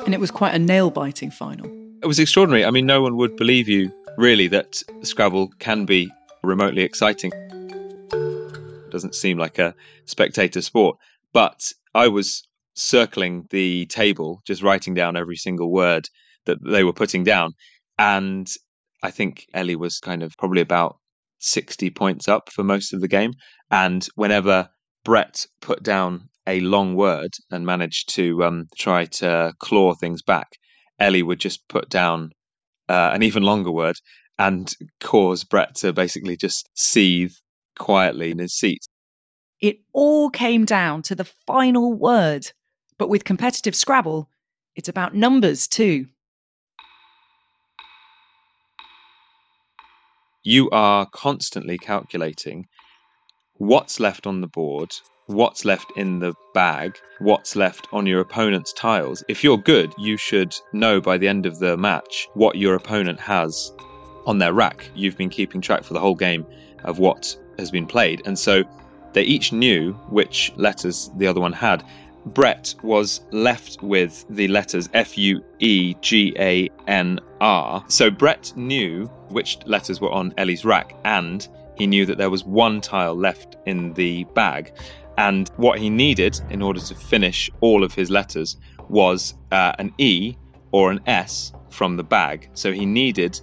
And 0.06 0.13
it 0.13 0.19
was 0.19 0.32
quite 0.32 0.56
a 0.56 0.60
nail 0.60 0.89
biting 0.89 1.32
final. 1.32 1.65
It 2.01 2.08
was 2.08 2.17
extraordinary. 2.17 2.63
I 2.63 2.71
mean, 2.71 2.86
no 2.86 3.01
one 3.01 3.17
would 3.17 3.36
believe 3.36 3.67
you, 3.67 3.91
really, 4.17 4.47
that 4.47 4.82
Scrabble 5.01 5.49
can 5.60 5.86
be 5.86 6.10
remotely 6.43 6.84
exciting. 6.84 7.32
It 7.34 8.91
doesn't 8.91 9.15
seem 9.15 9.38
like 9.38 9.60
a 9.60 9.75
spectator 10.06 10.62
sport. 10.62 10.97
But 11.34 11.73
I 11.93 12.08
was 12.08 12.47
circling 12.75 13.47
the 13.49 13.86
table, 13.88 14.41
just 14.45 14.63
writing 14.63 14.93
down 14.93 15.17
every 15.17 15.36
single 15.36 15.71
word 15.71 16.08
that 16.45 16.63
they 16.63 16.86
were 16.86 16.93
putting 16.93 17.25
down. 17.25 17.54
And 17.97 18.49
I 19.05 19.11
think 19.11 19.45
Ellie 19.53 19.75
was 19.75 19.99
kind 19.99 20.23
of 20.23 20.35
probably 20.39 20.61
about 20.61 20.97
60 21.37 21.91
points 21.91 22.27
up 22.27 22.51
for 22.51 22.63
most 22.63 22.91
of 22.91 23.01
the 23.01 23.07
game. 23.07 23.33
And 23.69 24.07
whenever 24.15 24.67
Brett 25.03 25.45
put 25.61 25.83
down 25.83 26.29
a 26.47 26.59
long 26.61 26.95
word 26.95 27.29
and 27.51 27.67
managed 27.67 28.09
to 28.15 28.43
um, 28.43 28.65
try 28.75 29.05
to 29.05 29.53
claw 29.59 29.93
things 29.93 30.23
back, 30.23 30.47
Ellie 30.99 31.21
would 31.21 31.39
just 31.39 31.67
put 31.69 31.87
down 31.87 32.31
uh, 32.89 33.11
an 33.13 33.21
even 33.21 33.43
longer 33.43 33.71
word 33.71 33.95
and 34.39 34.73
cause 35.01 35.43
Brett 35.43 35.75
to 35.75 35.93
basically 35.93 36.35
just 36.35 36.67
seethe 36.73 37.33
quietly 37.77 38.31
in 38.31 38.39
his 38.39 38.55
seat. 38.55 38.87
It 39.61 39.77
all 39.93 40.31
came 40.31 40.65
down 40.65 41.03
to 41.03 41.15
the 41.15 41.29
final 41.45 41.93
word. 41.93 42.47
But 42.97 43.09
with 43.09 43.23
competitive 43.23 43.75
Scrabble, 43.75 44.29
it's 44.75 44.89
about 44.89 45.13
numbers 45.13 45.67
too. 45.67 46.07
You 50.47 50.69
are 50.69 51.08
constantly 51.08 51.79
calculating 51.79 52.67
what's 53.55 53.99
left 53.99 54.27
on 54.27 54.41
the 54.41 54.47
board, 54.47 54.91
what's 55.25 55.65
left 55.65 55.91
in 55.95 56.19
the 56.19 56.36
bag, 56.53 56.99
what's 57.17 57.55
left 57.55 57.88
on 57.91 58.05
your 58.05 58.19
opponent's 58.19 58.71
tiles. 58.71 59.23
If 59.27 59.43
you're 59.43 59.58
good, 59.58 59.91
you 59.97 60.17
should 60.17 60.55
know 60.71 61.01
by 61.01 61.17
the 61.17 61.27
end 61.27 61.47
of 61.47 61.58
the 61.58 61.75
match 61.77 62.27
what 62.36 62.58
your 62.58 62.75
opponent 62.75 63.19
has 63.21 63.73
on 64.27 64.38
their 64.38 64.53
rack. 64.53 64.88
You've 64.93 65.17
been 65.17 65.31
keeping 65.31 65.62
track 65.62 65.84
for 65.84 65.95
the 65.95 65.99
whole 65.99 66.13
game 66.13 66.45
of 66.84 66.99
what 66.99 67.36
has 67.58 67.71
been 67.71 67.88
played. 67.88 68.21
And 68.27 68.38
so 68.38 68.63
they 69.13 69.23
each 69.23 69.51
knew 69.51 69.93
which 70.12 70.53
letters 70.58 71.10
the 71.17 71.25
other 71.25 71.41
one 71.41 71.53
had. 71.53 71.84
Brett 72.25 72.73
was 72.81 73.21
left 73.31 73.81
with 73.83 74.25
the 74.29 74.47
letters 74.47 74.89
F 74.93 75.17
U 75.17 75.43
E 75.59 75.95
G 76.01 76.35
A 76.39 76.69
N 76.88 77.19
R. 77.39 77.83
So 77.88 78.09
Brett 78.09 78.51
knew 78.55 79.05
which 79.29 79.59
letters 79.65 80.01
were 80.01 80.11
on 80.11 80.33
Ellie's 80.38 80.65
rack 80.65 80.95
and 81.05 81.47
he 81.77 81.85
knew 81.85 82.05
that 82.05 82.17
there 82.17 82.29
was 82.29 82.43
one 82.43 82.81
tile 82.81 83.15
left 83.15 83.57
in 83.65 83.93
the 83.93 84.23
bag. 84.33 84.73
And 85.17 85.49
what 85.57 85.79
he 85.79 85.89
needed 85.89 86.39
in 86.49 86.61
order 86.61 86.79
to 86.79 86.95
finish 86.95 87.49
all 87.61 87.83
of 87.83 87.93
his 87.93 88.09
letters 88.09 88.57
was 88.89 89.35
uh, 89.51 89.73
an 89.77 89.93
E 89.97 90.35
or 90.71 90.91
an 90.91 91.01
S 91.05 91.53
from 91.69 91.95
the 91.95 92.03
bag. 92.03 92.49
So 92.53 92.71
he 92.71 92.85
needed 92.85 93.39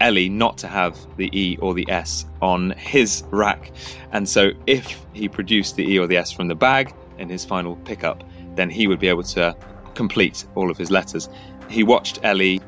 Ellie 0.00 0.28
not 0.28 0.58
to 0.58 0.68
have 0.68 0.98
the 1.16 1.30
E 1.38 1.56
or 1.60 1.74
the 1.74 1.88
S 1.88 2.26
on 2.40 2.70
his 2.72 3.24
rack. 3.30 3.72
And 4.10 4.28
so 4.28 4.50
if 4.66 5.04
he 5.12 5.28
produced 5.28 5.76
the 5.76 5.84
E 5.84 5.98
or 5.98 6.06
the 6.06 6.16
S 6.16 6.32
from 6.32 6.48
the 6.48 6.54
bag 6.54 6.94
in 7.22 7.28
his 7.28 7.44
final 7.44 7.76
pickup, 7.76 8.22
then 8.56 8.68
he 8.68 8.86
would 8.86 8.98
be 8.98 9.08
able 9.08 9.22
to 9.22 9.56
complete 9.94 10.44
all 10.54 10.70
of 10.70 10.76
his 10.76 10.90
letters. 10.90 11.28
He 11.70 11.82
watched 11.82 12.18
Ellie 12.22 12.60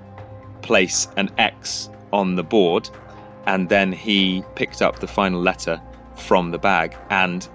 place 0.62 1.08
an 1.16 1.30
X 1.36 1.90
on 2.12 2.36
the 2.36 2.42
board 2.42 2.88
and 3.46 3.68
then 3.68 3.92
he 3.92 4.42
picked 4.54 4.80
up 4.80 5.00
the 5.00 5.06
final 5.06 5.40
letter 5.40 5.82
from 6.16 6.50
the 6.52 6.58
bag 6.58 6.96
and 7.10 7.46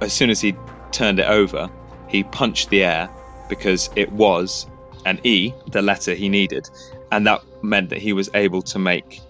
as 0.00 0.12
soon 0.12 0.30
as 0.30 0.40
he 0.40 0.54
turned 0.92 1.18
it 1.18 1.28
over, 1.28 1.68
he 2.06 2.22
punched 2.22 2.70
the 2.70 2.84
air 2.84 3.08
because 3.48 3.90
it 3.96 4.12
was 4.12 4.66
an 5.06 5.20
E, 5.24 5.52
the 5.72 5.82
letter 5.82 6.14
he 6.14 6.28
needed. 6.28 6.68
And 7.10 7.26
that 7.26 7.40
meant 7.62 7.88
that 7.90 7.98
he 7.98 8.12
was 8.12 8.28
able 8.34 8.62
to 8.62 8.78
make 8.78 9.20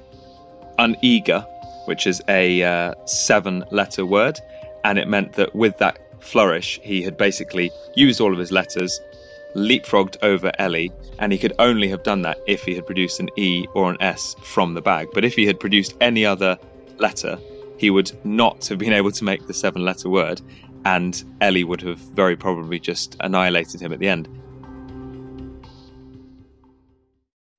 an 0.79 0.97
uneager, 0.97 1.41
which 1.87 2.07
is 2.07 2.21
a 2.29 2.63
uh, 2.63 2.95
seven 3.07 3.65
letter 3.71 4.05
word. 4.05 4.39
And 4.85 4.99
it 4.99 5.09
meant 5.09 5.35
that 5.35 5.55
with 5.55 5.79
that 5.79 5.99
flourish, 6.21 6.81
he 6.83 7.03
had 7.03 7.17
basically 7.17 7.71
used 7.95 8.21
all 8.21 8.33
of 8.33 8.39
his 8.39 8.53
letters, 8.53 9.01
leapfrogged 9.55 10.17
over 10.23 10.53
Ellie, 10.59 10.93
and 11.19 11.33
he 11.33 11.39
could 11.39 11.53
only 11.59 11.89
have 11.89 12.03
done 12.03 12.23
that 12.23 12.39
if 12.47 12.65
he 12.65 12.75
had 12.75 12.87
produced 12.87 13.21
an 13.21 13.29
E 13.37 13.67
or 13.75 13.91
an 13.91 13.97
S 14.01 14.35
from 14.43 14.75
the 14.75 14.83
bag. 14.83 15.09
But 15.13 15.25
if 15.25 15.35
he 15.35 15.47
had 15.47 15.59
produced 15.59 15.97
any 16.01 16.25
other 16.25 16.59
letter, 16.99 17.39
he 17.79 17.91
would 17.91 18.13
not 18.25 18.67
have 18.67 18.79
been 18.79 18.93
able 18.93 19.13
to 19.13 19.25
make 19.25 19.47
the 19.47 19.55
seven 19.55 19.85
letter 19.85 20.09
word, 20.09 20.41
and 20.85 21.23
Ellie 21.41 21.65
would 21.65 21.81
have 21.83 21.99
very 21.99 22.37
probably 22.37 22.79
just 22.79 23.17
annihilated 23.21 23.81
him 23.81 23.93
at 23.93 23.99
the 23.99 24.09
end. 24.09 24.29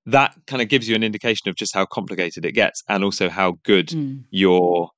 That 0.06 0.36
kind 0.48 0.62
of 0.62 0.70
gives 0.70 0.90
you 0.90 0.96
an 0.96 1.04
indication 1.04 1.50
of 1.50 1.56
just 1.56 1.74
how 1.74 1.86
complicated 1.86 2.46
it 2.46 2.54
gets, 2.54 2.84
and 2.90 3.04
also 3.04 3.30
how 3.30 3.58
good 3.64 3.90
mm. 3.90 4.24
your 4.32 4.90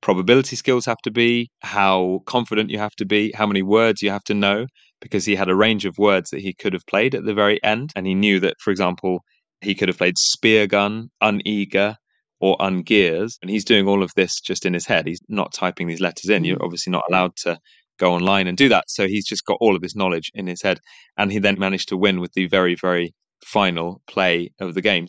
probability 0.00 0.56
skills 0.56 0.86
have 0.86 0.98
to 1.04 1.10
be, 1.10 1.50
how 1.60 2.20
confident 2.26 2.70
you 2.70 2.78
have 2.78 2.94
to 2.96 3.06
be, 3.06 3.32
how 3.34 3.46
many 3.46 3.62
words 3.62 4.02
you 4.02 4.10
have 4.10 4.24
to 4.24 4.34
know, 4.34 4.66
because 5.00 5.24
he 5.24 5.34
had 5.34 5.48
a 5.48 5.56
range 5.56 5.84
of 5.84 5.98
words 5.98 6.30
that 6.30 6.40
he 6.40 6.54
could 6.54 6.72
have 6.72 6.86
played 6.86 7.14
at 7.14 7.24
the 7.24 7.34
very 7.34 7.62
end. 7.62 7.90
And 7.96 8.06
he 8.06 8.14
knew 8.14 8.40
that, 8.40 8.54
for 8.60 8.70
example, 8.70 9.20
he 9.60 9.74
could 9.74 9.88
have 9.88 9.98
played 9.98 10.18
spear 10.18 10.66
gun, 10.66 11.08
uneager, 11.20 11.96
or 12.40 12.56
ungears. 12.58 13.32
And 13.42 13.50
he's 13.50 13.64
doing 13.64 13.88
all 13.88 14.02
of 14.02 14.12
this 14.14 14.40
just 14.40 14.64
in 14.64 14.74
his 14.74 14.86
head. 14.86 15.06
He's 15.06 15.20
not 15.28 15.52
typing 15.52 15.88
these 15.88 16.00
letters 16.00 16.30
in. 16.30 16.44
You're 16.44 16.58
mm. 16.58 16.64
obviously 16.64 16.90
not 16.92 17.04
allowed 17.08 17.36
to 17.38 17.58
go 17.98 18.14
online 18.14 18.46
and 18.46 18.56
do 18.56 18.68
that. 18.68 18.84
So 18.88 19.08
he's 19.08 19.26
just 19.26 19.44
got 19.44 19.58
all 19.60 19.74
of 19.74 19.82
this 19.82 19.96
knowledge 19.96 20.30
in 20.34 20.46
his 20.46 20.62
head. 20.62 20.78
And 21.16 21.32
he 21.32 21.38
then 21.38 21.58
managed 21.58 21.88
to 21.88 21.96
win 21.96 22.20
with 22.20 22.32
the 22.34 22.46
very, 22.46 22.76
very 22.76 23.14
final 23.44 24.00
play 24.06 24.50
of 24.60 24.74
the 24.74 24.82
game. 24.82 25.08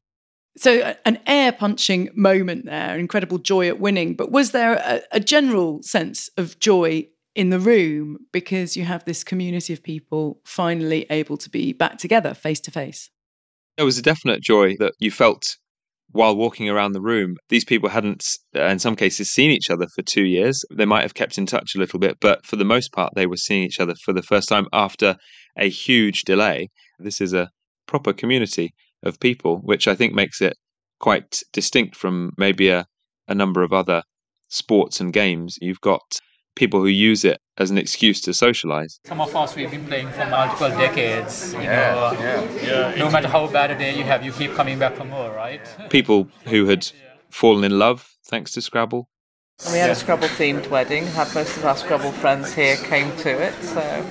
So, 0.59 0.93
an 1.05 1.19
air 1.25 1.53
punching 1.53 2.09
moment 2.15 2.65
there, 2.65 2.97
incredible 2.97 3.37
joy 3.37 3.69
at 3.69 3.79
winning. 3.79 4.15
But 4.15 4.29
was 4.29 4.51
there 4.51 4.73
a, 4.73 5.01
a 5.13 5.19
general 5.21 5.81
sense 5.83 6.29
of 6.35 6.59
joy 6.59 7.07
in 7.33 7.49
the 7.49 7.59
room 7.59 8.17
because 8.33 8.75
you 8.75 8.83
have 8.83 9.05
this 9.05 9.23
community 9.23 9.71
of 9.71 9.81
people 9.81 10.41
finally 10.43 11.05
able 11.09 11.37
to 11.37 11.49
be 11.49 11.71
back 11.71 11.97
together 11.97 12.33
face 12.33 12.59
to 12.61 12.71
face? 12.71 13.09
There 13.77 13.85
was 13.85 13.97
a 13.97 14.01
definite 14.01 14.41
joy 14.41 14.75
that 14.79 14.95
you 14.99 15.11
felt 15.11 15.55
while 16.11 16.35
walking 16.35 16.69
around 16.69 16.91
the 16.91 17.01
room, 17.01 17.37
these 17.49 17.63
people 17.63 17.87
hadn't, 17.87 18.25
uh, 18.55 18.63
in 18.63 18.79
some 18.79 18.95
cases, 18.97 19.29
seen 19.29 19.51
each 19.51 19.69
other 19.69 19.87
for 19.95 20.01
two 20.01 20.25
years. 20.25 20.65
They 20.75 20.85
might 20.85 21.03
have 21.03 21.13
kept 21.13 21.37
in 21.37 21.45
touch 21.45 21.75
a 21.75 21.79
little 21.79 21.99
bit, 21.99 22.17
but 22.19 22.45
for 22.45 22.57
the 22.57 22.65
most 22.65 22.91
part, 22.91 23.13
they 23.15 23.27
were 23.27 23.37
seeing 23.37 23.63
each 23.63 23.79
other 23.79 23.93
for 24.03 24.11
the 24.11 24.23
first 24.23 24.49
time 24.49 24.67
after 24.73 25.15
a 25.57 25.69
huge 25.69 26.23
delay. 26.23 26.69
This 26.97 27.21
is 27.21 27.31
a 27.31 27.49
proper 27.85 28.11
community 28.11 28.73
of 29.03 29.19
people, 29.19 29.57
which 29.57 29.87
I 29.87 29.95
think 29.95 30.13
makes 30.13 30.41
it 30.41 30.57
quite 30.99 31.41
distinct 31.53 31.95
from 31.95 32.31
maybe 32.37 32.69
a, 32.69 32.85
a 33.27 33.35
number 33.35 33.63
of 33.63 33.73
other 33.73 34.03
sports 34.49 34.99
and 34.99 35.13
games. 35.13 35.57
You've 35.61 35.81
got 35.81 36.19
people 36.55 36.81
who 36.81 36.87
use 36.87 37.23
it 37.23 37.39
as 37.57 37.71
an 37.71 37.77
excuse 37.77 38.21
to 38.21 38.33
socialize. 38.33 38.99
Some 39.05 39.21
of 39.21 39.35
us 39.35 39.55
we've 39.55 39.71
been 39.71 39.85
playing 39.85 40.09
for 40.09 40.25
multiple 40.25 40.69
decades. 40.69 41.53
You 41.53 41.61
yeah, 41.61 41.93
know, 41.93 42.19
yeah. 42.19 42.89
yeah. 42.89 42.95
No 42.95 43.09
matter 43.09 43.27
how 43.27 43.47
bad 43.47 43.71
a 43.71 43.77
day 43.77 43.97
you 43.97 44.03
have, 44.03 44.23
you 44.25 44.31
keep 44.31 44.53
coming 44.55 44.77
back 44.77 44.95
for 44.95 45.05
more, 45.05 45.31
right? 45.31 45.61
People 45.89 46.29
who 46.45 46.65
had 46.65 46.91
fallen 47.29 47.63
in 47.63 47.79
love 47.79 48.09
thanks 48.25 48.51
to 48.51 48.61
Scrabble. 48.61 49.09
And 49.65 49.73
we 49.73 49.79
had 49.79 49.89
a 49.89 49.95
Scrabble 49.95 50.27
themed 50.29 50.69
wedding. 50.69 51.05
Had 51.05 51.33
most 51.35 51.57
of 51.57 51.65
our 51.65 51.75
Scrabble 51.75 52.11
friends 52.13 52.53
here 52.53 52.77
came 52.77 53.15
to 53.17 53.29
it, 53.29 53.53
so 53.61 54.05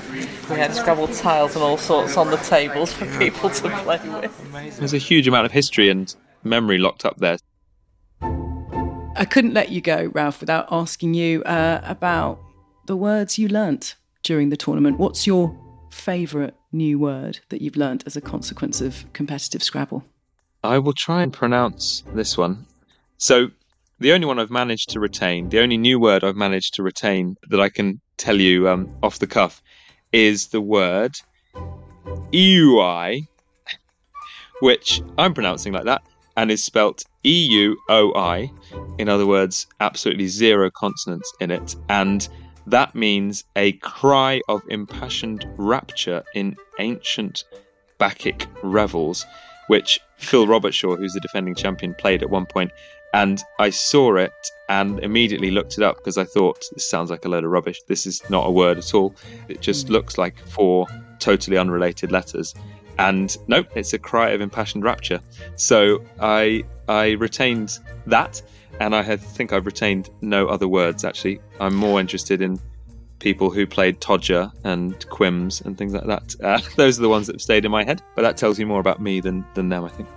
we 0.50 0.56
had 0.56 0.74
Scrabble 0.74 1.08
tiles 1.08 1.54
and 1.54 1.64
all 1.64 1.78
sorts 1.78 2.16
on 2.16 2.30
the 2.30 2.36
tables 2.36 2.92
for 2.92 3.06
people 3.18 3.48
to 3.50 3.70
play 3.82 3.98
with. 4.20 4.78
There's 4.78 4.94
a 4.94 4.98
huge 4.98 5.26
amount 5.26 5.46
of 5.46 5.52
history 5.52 5.88
and 5.88 6.14
memory 6.44 6.78
locked 6.78 7.04
up 7.04 7.16
there. 7.16 7.38
I 8.20 9.24
couldn't 9.24 9.54
let 9.54 9.70
you 9.70 9.80
go, 9.80 10.10
Ralph, 10.14 10.40
without 10.40 10.68
asking 10.70 11.14
you 11.14 11.42
uh, 11.44 11.80
about 11.82 12.38
the 12.86 12.96
words 12.96 13.38
you 13.38 13.48
learnt 13.48 13.96
during 14.22 14.50
the 14.50 14.56
tournament. 14.56 14.98
What's 14.98 15.26
your 15.26 15.58
favourite 15.90 16.54
new 16.72 16.98
word 16.98 17.40
that 17.48 17.62
you've 17.62 17.76
learnt 17.76 18.04
as 18.06 18.16
a 18.16 18.20
consequence 18.20 18.80
of 18.80 19.10
competitive 19.14 19.62
Scrabble? 19.62 20.04
I 20.62 20.78
will 20.78 20.92
try 20.92 21.22
and 21.22 21.32
pronounce 21.32 22.04
this 22.14 22.36
one. 22.36 22.66
So, 23.16 23.50
the 24.00 24.12
only 24.12 24.26
one 24.26 24.38
I've 24.38 24.50
managed 24.50 24.90
to 24.90 25.00
retain, 25.00 25.48
the 25.48 25.60
only 25.60 25.76
new 25.76 25.98
word 25.98 26.24
I've 26.24 26.36
managed 26.36 26.74
to 26.74 26.82
retain 26.82 27.36
that 27.48 27.60
I 27.60 27.68
can 27.68 28.00
tell 28.16 28.40
you 28.40 28.68
um, 28.68 28.94
off 29.02 29.18
the 29.18 29.26
cuff 29.26 29.62
is 30.12 30.48
the 30.48 30.60
word 30.60 31.16
EUOI, 32.32 33.26
which 34.60 35.02
I'm 35.18 35.34
pronouncing 35.34 35.72
like 35.72 35.84
that 35.84 36.02
and 36.36 36.50
is 36.50 36.64
spelt 36.64 37.02
E 37.24 37.46
U 37.46 37.76
O 37.88 38.14
I. 38.14 38.50
In 38.98 39.08
other 39.08 39.26
words, 39.26 39.66
absolutely 39.80 40.28
zero 40.28 40.70
consonants 40.70 41.32
in 41.40 41.50
it. 41.50 41.74
And 41.88 42.28
that 42.66 42.94
means 42.94 43.44
a 43.56 43.72
cry 43.72 44.40
of 44.48 44.62
impassioned 44.68 45.46
rapture 45.56 46.22
in 46.34 46.56
ancient 46.78 47.44
Bacchic 47.98 48.46
revels, 48.62 49.26
which 49.66 49.98
Phil 50.16 50.46
Robertshaw, 50.46 50.96
who's 50.96 51.12
the 51.12 51.20
defending 51.20 51.56
champion, 51.56 51.94
played 51.94 52.22
at 52.22 52.30
one 52.30 52.46
point. 52.46 52.70
And 53.14 53.42
I 53.58 53.70
saw 53.70 54.16
it 54.16 54.32
and 54.68 55.00
immediately 55.00 55.50
looked 55.50 55.78
it 55.78 55.84
up 55.84 55.96
because 55.96 56.18
I 56.18 56.24
thought 56.24 56.64
this 56.72 56.88
sounds 56.88 57.10
like 57.10 57.24
a 57.24 57.28
load 57.28 57.44
of 57.44 57.50
rubbish. 57.50 57.82
This 57.84 58.06
is 58.06 58.28
not 58.28 58.46
a 58.46 58.50
word 58.50 58.78
at 58.78 58.94
all. 58.94 59.14
It 59.48 59.60
just 59.60 59.86
mm. 59.86 59.90
looks 59.90 60.18
like 60.18 60.38
four 60.46 60.86
totally 61.18 61.56
unrelated 61.56 62.12
letters. 62.12 62.54
And 62.98 63.36
nope, 63.46 63.68
it's 63.74 63.92
a 63.92 63.98
cry 63.98 64.30
of 64.30 64.40
impassioned 64.40 64.84
rapture. 64.84 65.20
So 65.56 66.04
I 66.20 66.64
I 66.88 67.12
retained 67.12 67.78
that, 68.06 68.42
and 68.80 68.94
I 68.94 69.16
think 69.16 69.52
I've 69.52 69.66
retained 69.66 70.10
no 70.20 70.48
other 70.48 70.66
words. 70.66 71.04
Actually, 71.04 71.40
I'm 71.60 71.74
more 71.74 72.00
interested 72.00 72.42
in 72.42 72.58
people 73.20 73.50
who 73.50 73.66
played 73.66 74.00
Todger 74.00 74.50
and 74.64 75.08
Quims 75.10 75.60
and 75.60 75.76
things 75.76 75.92
like 75.92 76.06
that. 76.06 76.34
Uh, 76.42 76.60
those 76.76 76.98
are 76.98 77.02
the 77.02 77.08
ones 77.08 77.26
that 77.28 77.34
have 77.34 77.42
stayed 77.42 77.64
in 77.64 77.70
my 77.70 77.84
head. 77.84 78.02
But 78.16 78.22
that 78.22 78.36
tells 78.36 78.58
you 78.58 78.66
more 78.66 78.80
about 78.80 79.00
me 79.00 79.20
than 79.20 79.44
than 79.54 79.68
them, 79.68 79.84
I 79.84 79.88
think. 79.88 80.08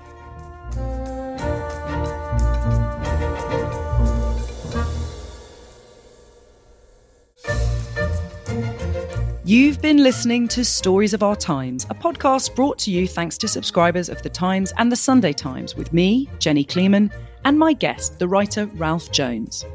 You've 9.52 9.82
been 9.82 10.02
listening 10.02 10.48
to 10.48 10.64
Stories 10.64 11.14
of 11.14 11.24
Our 11.24 11.36
Times, 11.36 11.86
a 11.90 11.94
podcast 11.94 12.56
brought 12.56 12.80
to 12.80 12.90
you 12.90 13.06
thanks 13.06 13.38
to 13.40 13.50
subscribers 13.50 14.08
of 14.08 14.22
The 14.22 14.30
Times 14.30 14.72
and 14.78 14.90
The 14.90 14.96
Sunday 14.96 15.34
Times, 15.34 15.76
with 15.76 15.92
me, 15.92 16.30
Jenny 16.40 16.64
Kleeman, 16.64 17.12
and 17.44 17.60
my 17.60 17.74
guest, 17.74 18.18
the 18.18 18.30
writer 18.30 18.68
Ralph 18.68 19.12
Jones. 19.12 19.66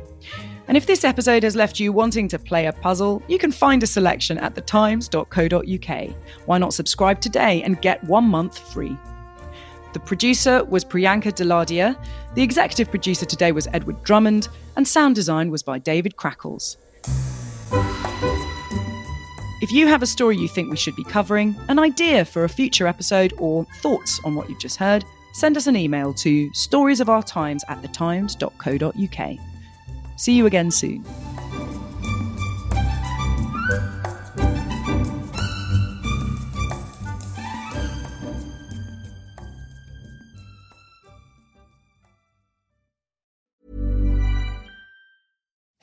And 0.67 0.79
if 0.79 0.87
this 0.87 1.05
episode 1.05 1.43
has 1.43 1.55
left 1.55 1.79
you 1.79 1.93
wanting 1.93 2.27
to 2.29 2.39
play 2.39 2.65
a 2.65 2.73
puzzle, 2.73 3.23
you 3.29 3.39
can 3.39 3.53
find 3.53 3.83
a 3.83 3.87
selection 3.87 4.39
at 4.39 4.55
thetimes.co.uk. 4.55 6.17
Why 6.47 6.57
not 6.57 6.73
subscribe 6.73 7.21
today 7.21 7.62
and 7.62 7.83
get 7.83 8.03
one 8.05 8.25
month 8.25 8.59
free? 8.73 8.97
The 9.93 10.01
producer 10.01 10.65
was 10.65 10.87
Priyanka 10.87 11.35
Deladia, 11.35 12.03
the 12.35 12.43
executive 12.43 12.89
producer 12.89 13.27
today 13.27 13.53
was 13.53 13.69
Edward 13.75 14.03
Drummond, 14.05 14.49
and 14.77 14.89
sound 14.89 15.17
design 15.17 15.51
was 15.51 15.62
by 15.62 15.79
David 15.79 16.17
Crackles. 16.17 16.79
If 19.62 19.73
you 19.73 19.87
have 19.87 20.03
a 20.03 20.07
story 20.07 20.37
you 20.37 20.49
think 20.49 20.71
we 20.71 20.77
should 20.77 20.97
be 20.97 21.05
covering, 21.05 21.57
an 21.69 21.79
idea 21.79 22.27
for 22.27 22.45
a 22.45 22.49
future 22.49 22.87
episode, 22.87 23.33
or 23.38 23.64
thoughts 23.81 24.21
on 24.23 24.35
what 24.35 24.51
you've 24.51 24.59
just 24.59 24.77
heard, 24.77 25.03
send 25.33 25.57
us 25.57 25.66
an 25.66 25.77
email 25.77 26.12
to 26.14 26.51
storiesofourtimes 26.51 27.61
at 27.69 27.81
thetimes.co.uk. 27.83 29.38
See 30.16 30.33
you 30.33 30.45
again 30.47 30.71
soon. 30.71 31.05